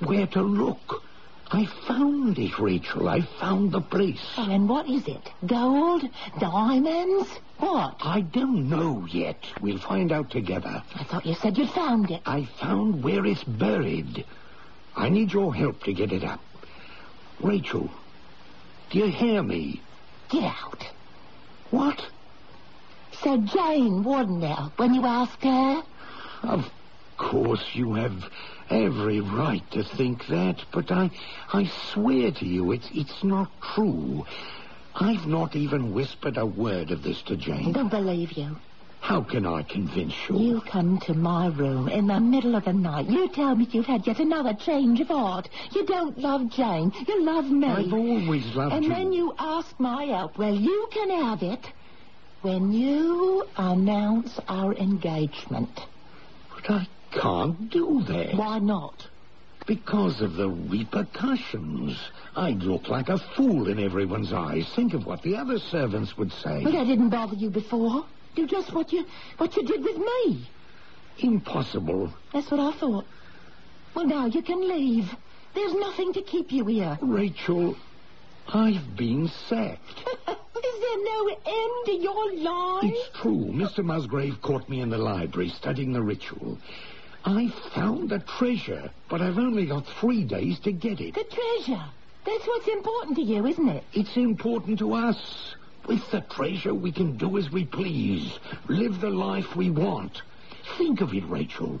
where 0.00 0.26
to 0.26 0.42
look. 0.42 1.02
I 1.50 1.66
found 1.86 2.38
it, 2.38 2.58
Rachel. 2.58 3.08
I 3.08 3.20
found 3.40 3.70
the 3.70 3.80
place. 3.80 4.20
Oh, 4.36 4.50
and 4.50 4.68
what 4.68 4.88
is 4.88 5.06
it? 5.06 5.30
Gold? 5.46 6.02
Diamonds? 6.40 7.28
What? 7.58 7.96
I 8.00 8.22
don't 8.22 8.68
know 8.68 9.06
yet. 9.08 9.44
We'll 9.60 9.78
find 9.78 10.10
out 10.10 10.30
together. 10.30 10.82
I 10.94 11.04
thought 11.04 11.24
you 11.24 11.34
said 11.34 11.56
you'd 11.56 11.70
found 11.70 12.10
it. 12.10 12.22
I 12.26 12.48
found 12.60 13.04
where 13.04 13.24
it's 13.24 13.44
buried. 13.44 14.24
I 14.96 15.08
need 15.08 15.32
your 15.32 15.54
help 15.54 15.82
to 15.84 15.92
get 15.92 16.12
it 16.12 16.24
up. 16.24 16.40
Rachel, 17.40 17.90
do 18.90 18.98
you 18.98 19.06
hear 19.06 19.42
me? 19.42 19.80
Get 20.28 20.44
out. 20.44 20.84
What? 21.70 22.04
So 23.22 23.36
Jane 23.38 24.02
wouldn't 24.02 24.42
help 24.42 24.78
when 24.78 24.94
you 24.94 25.04
asked 25.06 25.42
her? 25.42 25.82
Of 26.42 26.70
course 27.16 27.64
you 27.72 27.94
have 27.94 28.30
every 28.70 29.20
right 29.20 29.68
to 29.72 29.84
think 29.84 30.26
that, 30.28 30.64
but 30.72 30.90
I 30.90 31.10
I 31.52 31.70
swear 31.92 32.30
to 32.32 32.46
you 32.46 32.72
it's 32.72 32.88
it's 32.92 33.24
not 33.24 33.50
true. 33.60 34.24
I've 34.94 35.26
not 35.26 35.54
even 35.54 35.92
whispered 35.92 36.36
a 36.36 36.46
word 36.46 36.90
of 36.90 37.02
this 37.02 37.22
to 37.22 37.36
Jane. 37.36 37.68
I 37.68 37.72
don't 37.72 37.90
believe 37.90 38.32
you. 38.32 38.56
How 39.00 39.22
can 39.22 39.46
I 39.46 39.62
convince 39.62 40.14
you? 40.28 40.38
You 40.38 40.60
come 40.62 40.98
to 41.00 41.14
my 41.14 41.46
room 41.48 41.88
in 41.88 42.08
the 42.08 42.18
middle 42.18 42.56
of 42.56 42.64
the 42.64 42.72
night. 42.72 43.08
You 43.08 43.28
tell 43.28 43.54
me 43.54 43.68
you've 43.70 43.86
had 43.86 44.06
yet 44.06 44.18
another 44.18 44.54
change 44.54 45.00
of 45.00 45.08
heart. 45.08 45.48
You 45.72 45.84
don't 45.86 46.18
love 46.18 46.50
Jane. 46.50 46.92
You 47.06 47.22
love 47.22 47.48
me. 47.48 47.68
I've 47.68 47.92
always 47.92 48.46
loved 48.56 48.72
her. 48.72 48.76
and 48.76 48.84
you. 48.84 48.90
then 48.90 49.12
you 49.12 49.34
ask 49.38 49.78
my 49.78 50.04
help. 50.04 50.38
Well, 50.38 50.54
you 50.54 50.88
can 50.90 51.10
have 51.10 51.42
it 51.42 51.72
when 52.40 52.72
you 52.72 53.44
announce 53.56 54.40
our 54.48 54.74
engagement. 54.74 55.80
But 56.54 56.70
I 56.70 56.88
can't 57.12 57.70
do 57.70 58.02
that. 58.08 58.34
Why 58.34 58.58
not? 58.58 59.06
Because 59.66 60.20
of 60.20 60.34
the 60.34 60.48
repercussions. 60.48 61.98
I'd 62.36 62.62
look 62.62 62.88
like 62.88 63.08
a 63.08 63.18
fool 63.18 63.68
in 63.68 63.80
everyone's 63.80 64.32
eyes. 64.32 64.70
Think 64.76 64.94
of 64.94 65.06
what 65.06 65.22
the 65.22 65.36
other 65.36 65.58
servants 65.58 66.16
would 66.16 66.32
say. 66.32 66.62
But 66.62 66.72
that 66.72 66.86
didn't 66.86 67.10
bother 67.10 67.34
you 67.34 67.50
before. 67.50 68.04
Do 68.36 68.46
just 68.46 68.72
what 68.72 68.92
you 68.92 69.04
what 69.38 69.56
you 69.56 69.64
did 69.64 69.82
with 69.82 69.96
me. 69.96 70.46
Impossible. 71.18 72.12
That's 72.32 72.50
what 72.50 72.60
I 72.60 72.78
thought. 72.78 73.06
Well, 73.94 74.06
now 74.06 74.26
you 74.26 74.42
can 74.42 74.68
leave. 74.68 75.10
There's 75.54 75.72
nothing 75.72 76.12
to 76.12 76.22
keep 76.22 76.52
you 76.52 76.66
here. 76.66 76.98
Rachel, 77.00 77.76
I've 78.48 78.94
been 78.94 79.28
sacked. 79.48 80.00
Is 80.28 80.80
there 80.80 81.04
no 81.04 81.28
end 81.28 81.86
to 81.86 81.92
your 81.92 82.34
life? 82.34 82.84
It's 82.84 83.18
true. 83.18 83.46
Mr. 83.52 83.82
Musgrave 83.82 84.40
caught 84.42 84.68
me 84.68 84.80
in 84.80 84.90
the 84.90 84.98
library 84.98 85.48
studying 85.48 85.92
the 85.92 86.02
ritual. 86.02 86.58
I 87.26 87.52
found 87.74 88.10
the 88.10 88.20
treasure, 88.20 88.88
but 89.10 89.20
I've 89.20 89.36
only 89.36 89.66
got 89.66 89.84
three 90.00 90.22
days 90.22 90.60
to 90.60 90.70
get 90.70 91.00
it. 91.00 91.14
The 91.14 91.24
treasure. 91.24 91.84
That's 92.24 92.46
what's 92.46 92.68
important 92.68 93.16
to 93.16 93.22
you, 93.22 93.44
isn't 93.44 93.68
it? 93.68 93.84
It's 93.92 94.16
important 94.16 94.78
to 94.78 94.92
us. 94.92 95.54
With 95.88 96.08
the 96.12 96.20
treasure, 96.20 96.72
we 96.72 96.92
can 96.92 97.16
do 97.16 97.36
as 97.36 97.50
we 97.50 97.64
please, 97.64 98.38
live 98.68 99.00
the 99.00 99.10
life 99.10 99.56
we 99.56 99.70
want. 99.70 100.22
Think 100.78 101.00
of 101.00 101.12
it, 101.12 101.24
Rachel. 101.28 101.80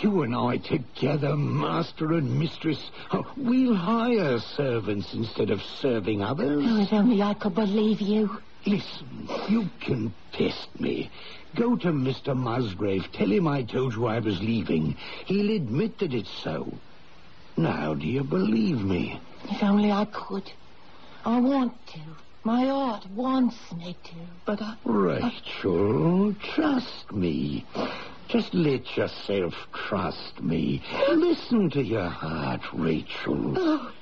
You 0.00 0.22
and 0.22 0.34
I 0.34 0.58
together, 0.58 1.36
master 1.36 2.12
and 2.12 2.38
mistress, 2.38 2.90
oh, 3.12 3.24
we'll 3.36 3.74
hire 3.74 4.38
servants 4.38 5.12
instead 5.12 5.50
of 5.50 5.60
serving 5.80 6.22
others. 6.22 6.64
Oh, 6.64 6.80
if 6.80 6.92
only 6.92 7.20
I 7.20 7.34
could 7.34 7.54
believe 7.56 8.00
you. 8.00 8.30
Listen, 8.64 9.28
you 9.48 9.68
can 9.80 10.14
test 10.32 10.68
me. 10.80 11.10
Go 11.54 11.76
to 11.76 11.88
Mr. 11.88 12.36
Musgrave. 12.36 13.04
Tell 13.12 13.30
him 13.30 13.46
I 13.46 13.62
told 13.62 13.94
you 13.94 14.06
I 14.06 14.18
was 14.18 14.40
leaving. 14.40 14.96
He'll 15.26 15.54
admit 15.54 15.98
that 15.98 16.12
it's 16.12 16.30
so. 16.42 16.72
Now, 17.56 17.94
do 17.94 18.06
you 18.06 18.24
believe 18.24 18.82
me? 18.82 19.20
If 19.44 19.62
only 19.62 19.92
I 19.92 20.06
could. 20.06 20.50
I 21.24 21.38
want 21.38 21.74
to. 21.88 22.00
My 22.42 22.66
heart 22.66 23.06
wants 23.10 23.56
me 23.72 23.96
to, 24.04 24.14
but 24.44 24.60
I... 24.60 24.76
Rachel, 24.84 26.34
trust 26.54 27.12
me. 27.12 27.64
Just 28.28 28.52
let 28.52 28.96
yourself 28.96 29.54
trust 29.72 30.42
me. 30.42 30.82
Listen 31.08 31.70
to 31.70 31.82
your 31.82 32.08
heart, 32.08 32.60
Rachel. 32.72 33.54
Oh. 33.56 33.92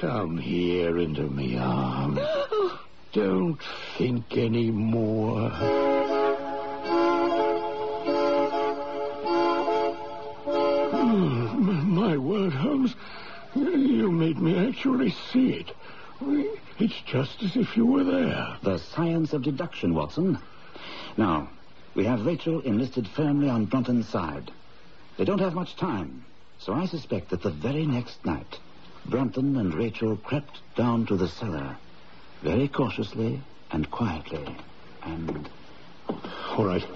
Come 0.00 0.36
here 0.38 0.98
into 0.98 1.28
my 1.30 1.56
arms. 1.56 2.18
Oh. 2.20 2.80
Don't 3.12 3.60
think 3.96 4.36
any 4.36 4.70
more. 4.70 5.50
You 14.08 14.14
made 14.14 14.38
me 14.38 14.56
actually 14.56 15.10
see 15.10 15.50
it. 15.50 15.70
It's 16.78 16.98
just 17.02 17.42
as 17.42 17.56
if 17.56 17.76
you 17.76 17.84
were 17.84 18.04
there. 18.04 18.56
The 18.62 18.78
science 18.78 19.34
of 19.34 19.42
deduction, 19.42 19.94
Watson. 19.94 20.38
Now, 21.18 21.50
we 21.94 22.06
have 22.06 22.24
Rachel 22.24 22.62
enlisted 22.62 23.06
firmly 23.06 23.50
on 23.50 23.66
Brunton's 23.66 24.08
side. 24.08 24.50
They 25.18 25.26
don't 25.26 25.40
have 25.40 25.52
much 25.52 25.76
time, 25.76 26.24
so 26.58 26.72
I 26.72 26.86
suspect 26.86 27.28
that 27.30 27.42
the 27.42 27.50
very 27.50 27.84
next 27.84 28.24
night, 28.24 28.58
Brunton 29.04 29.56
and 29.56 29.74
Rachel 29.74 30.16
crept 30.16 30.60
down 30.74 31.04
to 31.06 31.16
the 31.16 31.28
cellar, 31.28 31.76
very 32.42 32.68
cautiously 32.68 33.42
and 33.70 33.90
quietly, 33.90 34.56
and 35.02 35.50
All 36.56 36.64
right, 36.64 36.86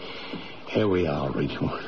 here 0.69 0.89
we 0.89 1.07
are, 1.07 1.31
Rachel. 1.31 1.79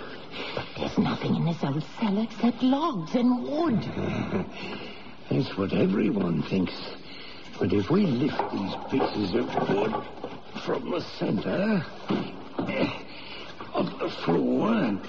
But 0.54 0.66
There's 0.76 0.98
nothing 0.98 1.34
in 1.34 1.46
this 1.46 1.64
old 1.64 1.82
cellar 1.98 2.24
except 2.24 2.62
logs 2.62 3.14
and 3.14 3.42
wood. 3.42 4.84
That's 5.30 5.56
what 5.56 5.72
everyone 5.72 6.42
thinks. 6.42 6.74
But 7.58 7.72
if 7.72 7.88
we 7.90 8.02
lift 8.02 8.52
these 8.52 8.74
pieces 8.90 9.34
of 9.34 9.46
wood 9.68 10.04
from 10.64 10.90
the 10.90 11.00
center 11.18 11.84
eh, 12.68 13.02
of 13.74 13.86
the 13.98 14.10
floor 14.24 14.68
and 14.68 15.00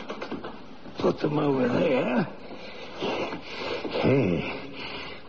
put 0.99 1.19
them 1.19 1.39
over 1.39 1.67
there, 1.67 2.23
hey, 4.01 4.71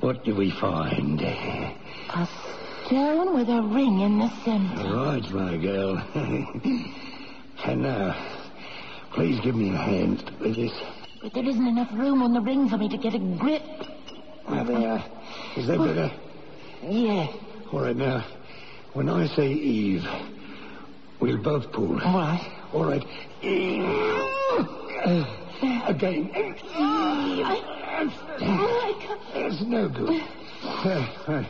what 0.01 0.25
do 0.25 0.35
we 0.35 0.51
find? 0.51 1.21
A 1.21 2.29
stone 2.87 3.35
with 3.35 3.49
a 3.49 3.63
ring 3.63 4.01
in 4.01 4.19
the 4.19 4.31
center. 4.45 4.95
Right, 4.95 5.31
my 5.31 5.57
girl. 5.57 5.97
and 7.65 7.83
now, 7.83 8.15
please 9.13 9.41
give 9.41 9.55
me 9.57 9.71
a 9.71 9.77
hand 9.77 10.31
with 10.41 10.57
this. 10.57 10.73
But 11.23 11.33
there 11.35 11.45
isn't 11.45 11.67
enough 11.67 11.93
room 11.93 12.23
on 12.23 12.35
the 12.35 12.41
ring 12.41 12.69
for 12.69 12.77
me 12.77 12.89
to 12.89 12.99
get 12.99 13.15
a 13.15 13.19
grip. 13.19 13.63
Now 14.49 14.65
there. 14.65 15.05
Is 15.57 15.67
that 15.67 15.79
better? 15.79 16.11
Yeah. 16.83 17.33
All 17.73 17.81
right, 17.81 17.97
now, 17.97 18.25
when 18.93 19.09
I 19.09 19.27
say 19.29 19.49
Eve, 19.49 20.07
we'll 21.21 21.43
both 21.43 21.73
pull. 21.73 22.01
All 22.01 22.19
right. 22.19 22.53
All 22.73 22.85
right. 22.85 23.05
Eve. 23.43 23.83
Again. 25.87 26.31
Eve. 26.35 27.47
That's 29.35 29.63
no 29.63 29.89
good. 29.89 30.23
Uh. 30.63 31.45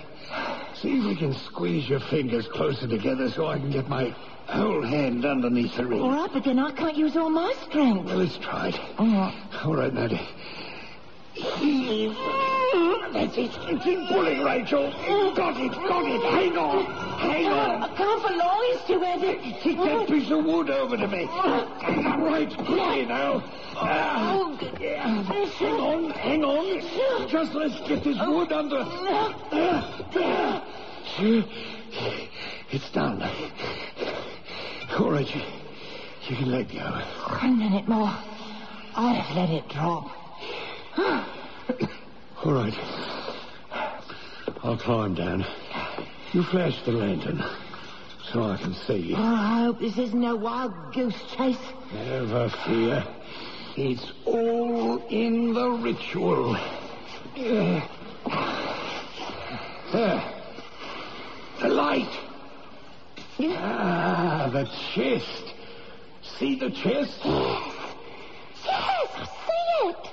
See 0.80 0.98
if 0.98 1.04
we 1.06 1.16
can 1.16 1.34
squeeze 1.34 1.88
your 1.88 2.00
fingers 2.10 2.46
closer 2.48 2.86
together 2.86 3.30
so 3.30 3.46
I 3.46 3.58
can 3.58 3.70
get 3.70 3.88
my 3.88 4.14
whole 4.46 4.82
hand 4.82 5.24
underneath 5.24 5.74
the 5.76 5.86
ring. 5.86 6.00
All 6.00 6.10
right, 6.10 6.30
but 6.32 6.44
then 6.44 6.58
I 6.58 6.70
can't 6.72 6.96
use 6.96 7.16
all 7.16 7.30
my 7.30 7.54
strength. 7.68 8.04
Well, 8.06 8.18
let's 8.18 8.36
try 8.38 8.68
it. 8.68 8.80
All 8.98 9.06
right. 9.06 9.34
All 9.64 9.74
right, 9.74 9.92
now. 9.92 10.08
That's 13.12 13.36
it. 13.36 13.50
Keep 13.82 14.08
pulling, 14.08 14.42
Rachel. 14.42 14.90
Got 15.34 15.56
it, 15.60 15.72
got 15.72 16.04
it. 16.04 16.22
Hang 16.22 16.56
on. 16.58 16.84
Hang 17.18 17.46
on. 17.46 17.82
I 17.82 17.88
can't 17.96 18.22
for 18.22 18.32
long. 18.34 18.60
It's 18.72 18.86
too 18.86 19.00
heavy. 19.00 19.56
Take 19.62 19.78
that 19.78 20.06
piece 20.08 20.30
of 20.30 20.44
wood 20.44 20.70
over 20.70 20.96
to 20.96 21.06
me. 21.06 21.24
Right, 21.26 22.52
here 22.52 23.06
now. 23.06 23.42
Ah, 23.76 24.58
yeah. 24.80 25.22
Hang 25.22 25.72
on, 25.72 26.10
hang 26.10 26.44
on. 26.44 27.28
Just 27.28 27.54
let's 27.54 27.78
get 27.88 28.02
this 28.04 28.18
wood 28.26 28.52
under. 28.52 28.84
It's 32.70 32.90
done. 32.90 33.22
All 34.98 35.10
right, 35.10 35.34
you, 35.34 35.42
you 36.28 36.36
can 36.36 36.50
let 36.50 36.68
go. 36.72 37.02
A 37.42 37.48
minute 37.48 37.88
more. 37.88 38.14
I'd 38.96 39.16
have 39.16 39.36
let 39.36 39.50
it 39.50 39.68
drop. 39.68 40.10
All 42.46 42.52
right. 42.52 42.78
I'll 44.62 44.78
climb 44.78 45.16
down. 45.16 45.44
You 46.32 46.44
flash 46.44 46.80
the 46.84 46.92
lantern 46.92 47.42
so 48.32 48.44
I 48.44 48.56
can 48.56 48.72
see. 48.72 49.14
Oh, 49.16 49.20
I 49.20 49.64
hope 49.64 49.80
this 49.80 49.98
isn't 49.98 50.22
a 50.22 50.36
wild 50.36 50.72
goose 50.94 51.20
chase. 51.36 51.58
Never 51.92 52.48
fear. 52.64 53.04
It's 53.76 54.12
all 54.24 55.04
in 55.08 55.54
the 55.54 55.70
ritual. 55.70 56.56
There. 57.34 57.82
The 61.60 61.68
light. 61.68 62.16
Ah, 63.40 64.50
the 64.52 64.66
chest. 64.94 65.52
See 66.38 66.54
the 66.56 66.70
chest? 66.70 67.18
Yes, 67.24 69.08
I 69.16 69.24
see 69.24 69.88
it. 69.88 70.10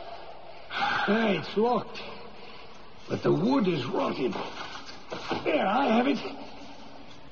Ah, 0.71 1.27
it's 1.27 1.55
locked. 1.57 2.01
But 3.13 3.21
the 3.21 3.31
wood 3.31 3.67
is 3.67 3.85
rotted. 3.85 4.33
There, 5.43 5.67
I 5.67 5.85
have 5.85 6.07
it. 6.07 6.17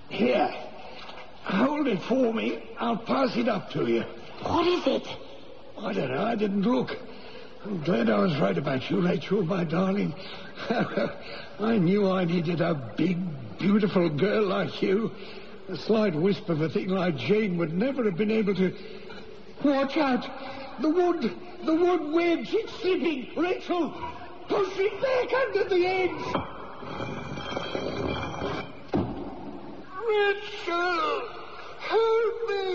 Here. 0.09 0.47
Hold 1.41 1.87
it 1.87 1.99
for 2.03 2.31
me. 2.31 2.61
I'll 2.79 2.97
pass 2.97 3.35
it 3.35 3.47
up 3.47 3.71
to 3.71 3.87
you. 3.87 4.03
What 4.43 4.67
is 4.67 4.85
it? 4.85 5.07
I 5.79 5.91
don't 5.91 6.11
know. 6.11 6.23
I 6.23 6.35
didn't 6.35 6.61
look. 6.61 6.95
I'm 7.65 7.81
glad 7.81 8.11
I 8.11 8.19
was 8.19 8.37
right 8.37 8.55
about 8.55 8.91
you, 8.91 9.01
Rachel, 9.01 9.41
my 9.41 9.63
darling. 9.63 10.13
I 11.59 11.79
knew 11.79 12.11
I 12.11 12.25
needed 12.25 12.61
a 12.61 12.75
big, 12.95 13.17
beautiful 13.57 14.07
girl 14.07 14.45
like 14.45 14.83
you. 14.83 15.09
A 15.67 15.77
slight 15.77 16.13
wisp 16.13 16.47
of 16.49 16.61
a 16.61 16.69
thing 16.69 16.89
like 16.89 17.17
Jane 17.17 17.57
would 17.57 17.73
never 17.73 18.03
have 18.03 18.17
been 18.17 18.29
able 18.29 18.53
to. 18.53 18.71
Watch 19.63 19.97
out! 19.97 20.29
The 20.79 20.89
wood! 20.89 21.35
The 21.65 21.73
wood 21.73 22.13
wedge! 22.13 22.49
It's 22.53 22.71
slipping! 22.81 23.31
Rachel! 23.35 23.95
Push 24.51 24.79
it 24.79 25.01
back 25.01 25.31
under 25.33 25.63
the 25.69 25.85
edge! 25.85 26.25
Rachel! 30.09 31.23
Help 31.79 32.35
me! 32.49 32.65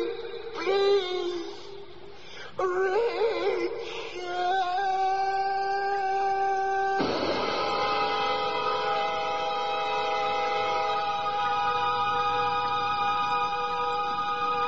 Please! 0.54 1.52
Rachel. 2.56 2.96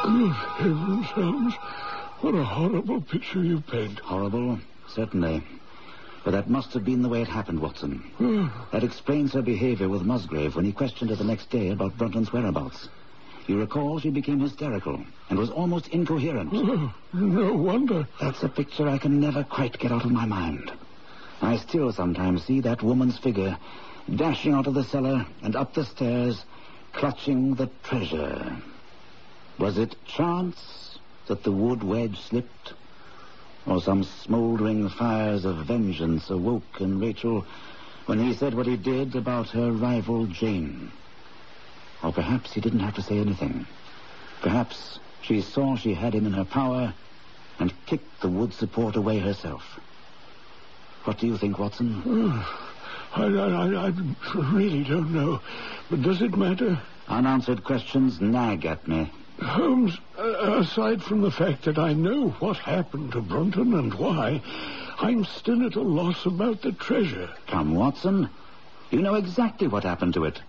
Good 0.04 0.32
heavens, 0.59 1.06
Holmes. 1.06 1.54
What 2.20 2.34
a 2.34 2.44
horrible 2.44 3.00
picture 3.00 3.42
you 3.42 3.62
paint. 3.62 3.98
horrible, 4.00 4.59
certainly. 4.88 5.42
But 6.25 6.33
that 6.33 6.51
must 6.51 6.73
have 6.73 6.85
been 6.85 7.03
the 7.03 7.09
way 7.09 7.23
it 7.23 7.29
happened, 7.29 7.61
Watson. 7.61 8.03
That 8.73 8.85
explains 8.85 9.33
her 9.33 9.43
behavior 9.43 9.89
with 9.89 10.03
Musgrave 10.03 10.55
when 10.55 10.64
he 10.64 10.73
questioned 10.73 11.11
her 11.11 11.16
the 11.16 11.25
next 11.25 11.51
day 11.51 11.71
about 11.71 11.97
Brunton's 11.97 12.33
whereabouts. 12.33 12.89
You 13.47 13.59
recall 13.59 13.99
she 13.99 14.11
became 14.11 14.41
hysterical 14.41 15.03
and 15.31 15.39
was 15.39 15.49
almost 15.51 15.89
incoherent. 15.89 16.51
Oh, 16.53 16.93
no 17.14 17.55
wonder. 17.55 18.07
That's 18.21 18.43
a 18.43 18.49
picture 18.49 18.89
I 18.89 18.99
can 18.99 19.21
never 19.21 19.43
quite 19.43 19.79
get 19.79 19.91
out 19.91 20.05
of 20.05 20.11
my 20.11 20.27
mind. 20.27 20.71
I 21.41 21.57
still 21.57 21.93
sometimes 21.93 22.45
see 22.45 22.61
that 22.61 22.83
woman's 22.83 23.19
figure 23.19 23.57
dashing 24.14 24.53
out 24.53 24.66
of 24.66 24.75
the 24.75 24.85
cellar 24.85 25.27
and 25.43 25.57
up 25.57 25.75
the 25.75 25.85
stairs, 25.85 26.45
clutching 26.93 27.55
the 27.55 27.71
treasure. 27.85 28.57
Was 29.59 29.79
it 29.79 29.97
chance 30.07 30.99
that 31.27 31.43
the 31.43 31.53
wood 31.53 31.83
wedge 31.83 32.19
slipped? 32.21 32.75
Or 33.69 33.83
some 33.83 34.03
smoldering 34.03 34.89
fires 34.89 35.45
of 35.45 35.66
vengeance 35.66 36.31
awoke 36.31 36.81
in 36.81 36.99
Rachel 36.99 37.45
when 38.07 38.19
he 38.19 38.33
said 38.33 38.55
what 38.55 38.66
he 38.66 38.79
did 38.79 39.14
about 39.14 39.51
her 39.51 39.71
rival 39.71 40.27
Jane. 40.27 40.91
Or 42.03 42.11
perhaps 42.11 42.55
he 42.55 42.62
didn't 42.62 42.81
have 42.81 42.95
to 42.95 43.03
say 43.03 43.19
anything. 43.19 43.66
Perhaps 44.41 45.01
she 45.21 45.43
saw 45.43 45.77
she 45.77 45.93
had 45.93 46.14
him 46.14 46.27
in 46.27 46.33
her 46.33 46.47
power 46.47 46.95
and 47.59 47.73
kicked 47.85 48.23
the 48.23 48.31
wood 48.31 48.55
support 48.55 48.97
away 48.97 49.19
herself. 49.19 49.79
What 51.05 51.19
do 51.19 51.27
you 51.27 51.37
think, 51.37 51.59
Watson? 51.59 52.03
I, 53.14 53.25
I, 53.25 53.89
I 53.89 53.93
really 54.37 54.85
don't 54.85 55.12
know. 55.12 55.41
But 55.91 56.03
does 56.03 56.23
it 56.23 56.37
matter? 56.37 56.81
Unanswered 57.09 57.64
questions 57.64 58.19
nag 58.21 58.64
at 58.64 58.89
me. 58.89 59.11
Holmes, 59.41 59.97
uh, 60.18 60.59
aside 60.61 61.03
from 61.03 61.20
the 61.20 61.30
fact 61.30 61.64
that 61.64 61.78
I 61.78 61.93
know 61.93 62.30
what 62.41 62.57
happened 62.57 63.12
to 63.12 63.20
Brunton 63.20 63.74
and 63.74 63.95
why, 63.95 64.43
I'm 64.99 65.24
still 65.24 65.64
at 65.64 65.76
a 65.76 65.80
loss 65.80 66.26
about 66.26 66.62
the 66.62 66.72
treasure. 66.72 67.30
Come, 67.47 67.74
Watson. 67.74 68.30
You 68.91 69.01
know 69.01 69.14
exactly 69.14 69.68
what 69.68 69.84
happened 69.84 70.14
to 70.14 70.24
it. 70.24 70.41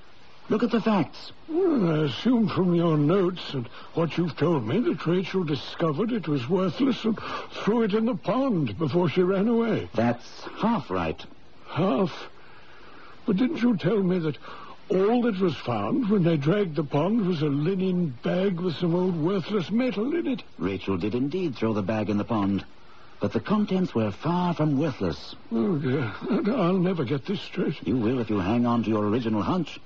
Look 0.50 0.64
at 0.64 0.72
the 0.72 0.82
facts. 0.82 1.32
Well, 1.48 2.02
I 2.02 2.06
assume 2.06 2.50
from 2.50 2.74
your 2.74 2.98
notes 2.98 3.54
and 3.54 3.68
what 3.94 4.18
you've 4.18 4.36
told 4.36 4.68
me 4.68 4.80
that 4.80 5.06
Rachel 5.06 5.44
discovered 5.44 6.12
it 6.12 6.28
was 6.28 6.50
worthless 6.50 7.06
and 7.06 7.20
threw 7.52 7.84
it 7.84 7.94
in 7.94 8.06
the 8.06 8.16
pond 8.16 8.78
before 8.80 9.10
she 9.10 9.22
ran 9.22 9.48
away. 9.48 9.90
That's 9.94 10.44
half 10.58 10.90
right. 10.90 11.24
Half? 11.68 12.30
But 13.28 13.38
didn't 13.38 13.62
you 13.62 13.78
tell 13.78 14.02
me 14.02 14.18
that 14.18 14.40
all 14.90 15.22
that 15.22 15.40
was 15.40 15.56
found 15.56 16.10
when 16.10 16.24
they 16.24 16.38
dragged 16.38 16.76
the 16.76 16.84
pond 16.84 17.26
was 17.26 17.42
a 17.42 17.48
linen 17.48 18.18
bag 18.24 18.60
with 18.60 18.76
some 18.76 18.96
old 18.96 19.16
worthless 19.16 19.70
metal 19.70 20.16
in 20.16 20.26
it? 20.28 20.44
Rachel 20.58 20.98
did 20.98 21.14
indeed 21.16 21.56
throw 21.56 21.74
the 21.74 21.82
bag 21.82 22.10
in 22.10 22.18
the 22.18 22.24
pond, 22.24 22.66
but 23.20 23.32
the 23.32 23.40
contents 23.40 23.94
were 23.94 24.12
far 24.12 24.54
from 24.54 24.80
worthless. 24.80 25.36
Oh, 25.52 25.78
dear. 25.78 26.12
I'll 26.30 26.78
never 26.78 27.04
get 27.04 27.26
this 27.26 27.42
straight. 27.42 27.86
You 27.88 27.98
will 27.98 28.20
if 28.20 28.30
you 28.30 28.40
hang 28.40 28.66
on 28.66 28.84
to 28.84 28.90
your 28.90 29.08
original 29.08 29.44
hunch. 29.44 29.80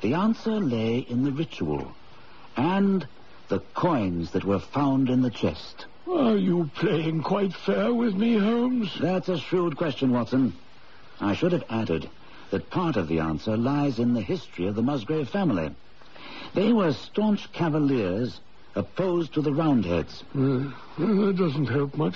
The 0.00 0.14
answer 0.14 0.58
lay 0.60 0.98
in 0.98 1.24
the 1.24 1.32
ritual 1.32 1.94
and 2.56 3.06
the 3.48 3.60
coins 3.74 4.32
that 4.32 4.44
were 4.44 4.58
found 4.58 5.08
in 5.08 5.22
the 5.22 5.30
chest. 5.30 5.86
Are 6.10 6.36
you 6.36 6.70
playing 6.74 7.22
quite 7.22 7.54
fair 7.54 7.94
with 7.94 8.14
me, 8.14 8.38
Holmes? 8.38 8.96
That's 9.00 9.28
a 9.28 9.38
shrewd 9.38 9.76
question, 9.76 10.10
Watson. 10.10 10.54
I 11.20 11.34
should 11.34 11.52
have 11.52 11.64
added 11.70 12.10
that 12.54 12.70
part 12.70 12.94
of 12.94 13.08
the 13.08 13.18
answer 13.18 13.56
lies 13.56 13.98
in 13.98 14.14
the 14.14 14.20
history 14.20 14.68
of 14.68 14.76
the 14.76 14.82
Musgrave 14.82 15.28
family. 15.28 15.72
They 16.54 16.72
were 16.72 16.92
staunch 16.92 17.52
cavaliers 17.52 18.38
opposed 18.76 19.34
to 19.34 19.42
the 19.42 19.52
Roundheads. 19.52 20.22
Uh, 20.32 20.70
that 20.98 21.34
doesn't 21.36 21.66
help 21.66 21.96
much. 21.96 22.14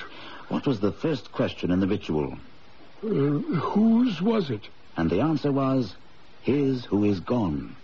What 0.48 0.64
was 0.64 0.78
the 0.78 0.92
first 0.92 1.32
question 1.32 1.72
in 1.72 1.80
the 1.80 1.88
ritual? 1.88 2.38
Uh, 3.02 3.08
whose 3.08 4.22
was 4.22 4.48
it? 4.48 4.68
And 4.96 5.10
the 5.10 5.22
answer 5.22 5.50
was, 5.50 5.96
his 6.42 6.84
who 6.84 7.02
is 7.02 7.18
gone. 7.18 7.74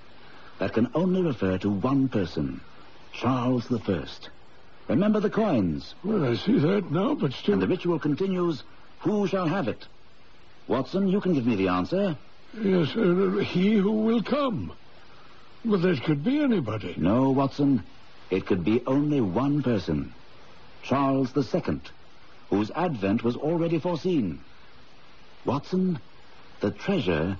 That 0.61 0.74
can 0.74 0.92
only 0.94 1.22
refer 1.22 1.59
to 1.59 1.70
one 1.70 2.09
person, 2.09 2.61
Charles 3.12 3.66
the 3.66 3.80
First. 3.80 4.30
Remember 4.86 5.18
the 5.18 5.28
coins. 5.28 5.96
Well, 6.05 6.24
I 6.24 6.36
see 6.36 6.61
that 6.61 6.92
now, 6.92 7.16
but 7.16 7.32
still... 7.32 7.55
And 7.55 7.62
the 7.62 7.66
ritual 7.66 7.98
continues, 7.98 8.62
who 9.00 9.26
shall 9.26 9.48
have 9.48 9.66
it? 9.66 9.88
Watson, 10.68 11.09
you 11.09 11.20
can 11.20 11.34
give 11.34 11.46
me 11.46 11.57
the 11.57 11.66
answer. 11.66 12.16
Yes, 12.61 12.94
uh, 12.96 13.42
he 13.44 13.74
who 13.74 13.90
will 13.90 14.22
come. 14.22 14.72
But 15.64 15.82
that 15.82 16.02
could 16.05 16.22
be 16.22 16.40
anybody. 16.40 16.94
No, 16.96 17.30
Watson. 17.30 17.82
It 18.30 18.46
could 18.46 18.64
be 18.64 18.82
only 18.86 19.20
one 19.20 19.62
person. 19.62 20.12
Charles 20.82 21.32
the 21.32 21.42
Second, 21.42 21.90
whose 22.50 22.70
advent 22.72 23.24
was 23.24 23.36
already 23.36 23.78
foreseen. 23.78 24.40
Watson, 25.44 25.98
the 26.61 26.70
treasure 26.70 27.36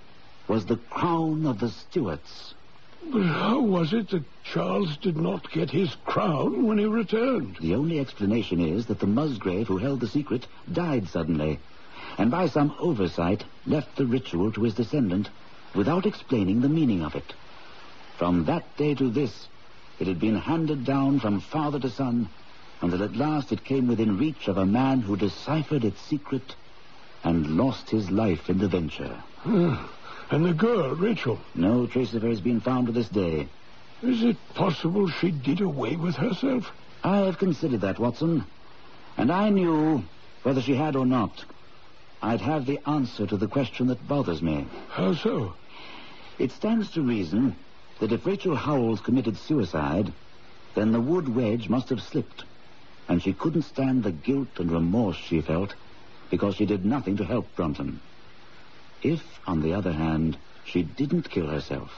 was 0.49 0.67
the 0.67 0.77
crown 0.77 1.47
of 1.47 1.61
the 1.61 1.69
Stuarts. 1.69 2.55
But 3.13 3.23
how 3.23 3.61
was 3.61 3.93
it 3.93 4.11
that 4.11 4.25
Charles 4.45 4.97
did 4.97 5.17
not 5.17 5.51
get 5.53 5.71
his 5.71 5.95
crown 6.07 6.67
when 6.67 6.79
he 6.79 6.87
returned? 6.87 7.59
The 7.61 7.75
only 7.75 8.01
explanation 8.01 8.61
is 8.61 8.87
that 8.87 8.99
the 8.99 9.07
Musgrave 9.07 9.69
who 9.69 9.79
held 9.79 10.01
the 10.01 10.09
secret 10.09 10.47
died 10.73 11.09
suddenly, 11.09 11.59
and 12.19 12.31
by 12.31 12.47
some 12.47 12.75
oversight 12.79 13.45
left 13.67 13.97
the 13.97 14.07
ritual 14.07 14.53
to 14.53 14.63
his 14.63 14.75
descendant 14.75 15.29
without 15.75 16.07
explaining 16.07 16.61
the 16.61 16.69
meaning 16.69 17.03
of 17.03 17.15
it. 17.15 17.35
From 18.17 18.45
that 18.45 18.77
day 18.77 18.95
to 18.95 19.11
this, 19.11 19.49
it 19.99 20.07
had 20.07 20.21
been 20.21 20.37
handed 20.37 20.85
down 20.85 21.19
from 21.21 21.41
father 21.41 21.79
to 21.81 21.91
son, 21.91 22.29
until 22.81 23.03
at 23.03 23.17
last 23.17 23.53
it 23.53 23.65
came 23.65 23.87
within 23.87 24.19
reach 24.19 24.49
of 24.49 24.59
a 24.59 24.67
man 24.67 25.01
who 25.01 25.17
deciphered 25.17 25.85
its 25.85 26.01
secret 26.01 26.55
and 27.25 27.57
lost 27.57 27.91
his 27.91 28.11
life 28.11 28.49
in 28.49 28.59
the 28.59 28.69
venture. 28.69 29.23
Ah, 29.45 29.89
and 30.31 30.45
the 30.45 30.53
girl, 30.53 30.95
Rachel, 30.95 31.41
No 31.55 31.87
trace 31.87 32.13
of 32.15 32.23
her 32.23 32.29
has 32.29 32.41
been 32.41 32.61
found 32.61 32.87
to 32.87 32.93
this 32.93 33.09
day. 33.09 33.49
is 34.03 34.23
it 34.23 34.37
possible 34.55 35.09
she 35.09 35.31
did 35.31 35.61
away 35.61 35.97
with 35.97 36.17
herself? 36.17 36.71
I 37.03 37.19
have 37.19 37.39
considered 37.39 37.81
that, 37.83 37.99
Watson. 37.99 38.45
And 39.17 39.31
I 39.31 39.51
knew, 39.51 40.05
whether 40.43 40.61
she 40.61 40.75
had 40.75 40.97
or 40.97 41.07
not, 41.07 41.45
I'd 42.25 42.41
have 42.41 42.65
the 42.65 42.81
answer 42.89 43.27
to 43.27 43.37
the 43.37 43.47
question 43.47 43.89
that 43.89 44.09
bothers 44.09 44.41
me. 44.41 44.67
How 44.89 45.13
so? 45.13 45.53
It 46.39 46.53
stands 46.53 46.91
to 46.93 47.03
reason 47.03 47.55
that 48.01 48.13
if 48.13 48.25
Rachel 48.25 48.57
Howells 48.57 49.01
committed 49.01 49.37
suicide, 49.37 50.11
then 50.75 50.91
the 50.91 51.03
wood 51.03 51.29
wedge 51.29 51.69
must 51.69 51.91
have 51.91 52.01
slipped, 52.01 52.45
and 53.11 53.23
she 53.23 53.35
couldn't 53.35 53.67
stand 53.67 54.03
the 54.03 54.11
guilt 54.11 54.49
and 54.57 54.73
remorse 54.73 55.19
she 55.19 55.43
felt 55.43 55.75
because 56.31 56.55
she 56.55 56.65
did 56.65 56.87
nothing 56.87 57.19
to 57.19 57.27
help 57.27 57.55
Brunton. 57.57 58.01
If, 59.03 59.23
on 59.47 59.61
the 59.61 59.75
other 59.75 59.93
hand, 59.93 60.39
she 60.65 60.83
didn't 60.83 61.29
kill 61.29 61.49
herself, 61.49 61.93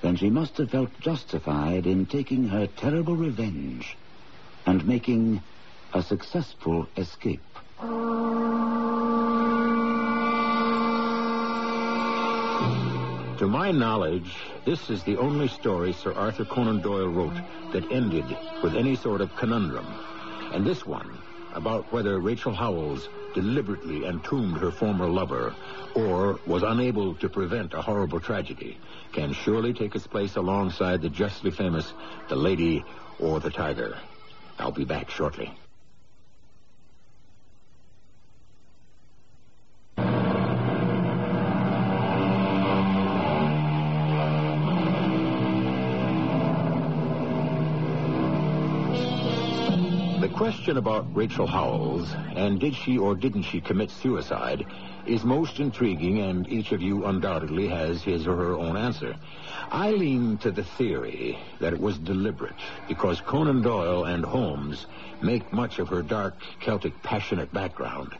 then 0.00 0.16
she 0.16 0.30
must 0.30 0.56
have 0.56 0.70
felt 0.70 0.98
justified 0.98 1.86
in 1.86 2.06
taking 2.06 2.48
her 2.48 2.66
terrible 2.66 3.16
revenge 3.16 3.98
and 4.64 4.88
making 4.88 5.42
a 5.92 6.02
successful 6.02 6.88
escape. 6.96 7.42
To 13.38 13.46
my 13.46 13.70
knowledge, 13.70 14.34
this 14.64 14.88
is 14.88 15.02
the 15.02 15.18
only 15.18 15.46
story 15.48 15.92
Sir 15.92 16.14
Arthur 16.14 16.46
Conan 16.46 16.80
Doyle 16.80 17.08
wrote 17.08 17.36
that 17.72 17.92
ended 17.92 18.24
with 18.62 18.74
any 18.74 18.96
sort 18.96 19.20
of 19.20 19.36
conundrum. 19.36 19.86
And 20.54 20.64
this 20.64 20.86
one, 20.86 21.18
about 21.52 21.92
whether 21.92 22.18
Rachel 22.18 22.54
Howells 22.54 23.10
deliberately 23.34 24.06
entombed 24.06 24.56
her 24.56 24.70
former 24.70 25.06
lover 25.06 25.54
or 25.94 26.40
was 26.46 26.62
unable 26.62 27.14
to 27.16 27.28
prevent 27.28 27.74
a 27.74 27.82
horrible 27.82 28.20
tragedy, 28.20 28.78
can 29.12 29.34
surely 29.34 29.74
take 29.74 29.94
its 29.94 30.06
place 30.06 30.36
alongside 30.36 31.02
the 31.02 31.10
justly 31.10 31.50
famous 31.50 31.92
The 32.30 32.36
Lady 32.36 32.82
or 33.18 33.38
the 33.38 33.50
Tiger. 33.50 33.98
I'll 34.58 34.72
be 34.72 34.86
back 34.86 35.10
shortly. 35.10 35.52
Question 50.36 50.76
about 50.76 51.16
Rachel 51.16 51.46
Howells 51.46 52.12
and 52.34 52.60
did 52.60 52.74
she 52.74 52.98
or 52.98 53.14
didn't 53.14 53.44
she 53.44 53.58
commit 53.58 53.90
suicide 53.90 54.66
is 55.06 55.24
most 55.24 55.60
intriguing, 55.60 56.18
and 56.18 56.46
each 56.52 56.72
of 56.72 56.82
you 56.82 57.06
undoubtedly 57.06 57.68
has 57.68 58.02
his 58.02 58.26
or 58.26 58.36
her 58.36 58.52
own 58.52 58.76
answer. 58.76 59.16
I 59.70 59.92
lean 59.92 60.36
to 60.38 60.50
the 60.50 60.64
theory 60.64 61.38
that 61.58 61.72
it 61.72 61.80
was 61.80 61.96
deliberate 61.96 62.60
because 62.86 63.22
Conan 63.22 63.62
Doyle 63.62 64.04
and 64.04 64.26
Holmes 64.26 64.84
make 65.22 65.54
much 65.54 65.78
of 65.78 65.88
her 65.88 66.02
dark 66.02 66.34
Celtic 66.60 67.02
passionate 67.02 67.50
background. 67.54 68.14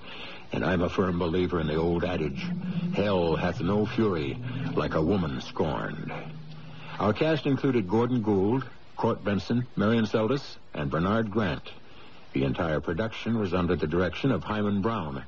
And 0.53 0.64
I'm 0.64 0.81
a 0.81 0.89
firm 0.89 1.19
believer 1.19 1.61
in 1.61 1.67
the 1.67 1.77
old 1.77 2.03
adage, 2.03 2.47
hell 2.95 3.37
hath 3.37 3.61
no 3.61 3.85
fury 3.85 4.39
like 4.75 4.95
a 4.95 5.03
woman 5.03 5.43
scorned. 5.43 6.11
Our 6.99 7.12
cast 7.12 7.45
included 7.45 7.91
Gordon 7.91 8.23
Gould, 8.23 8.64
Court 8.97 9.23
Benson, 9.23 9.67
Marion 9.77 10.07
Seldes, 10.07 10.57
and 10.73 10.91
Bernard 10.91 11.31
Grant. 11.31 11.69
The 12.37 12.45
entire 12.45 12.80
production 12.80 13.39
was 13.39 13.55
under 13.55 13.76
the 13.76 13.87
direction 13.87 14.30
of 14.30 14.45
Himan 14.45 14.82
Brown. 14.82 15.24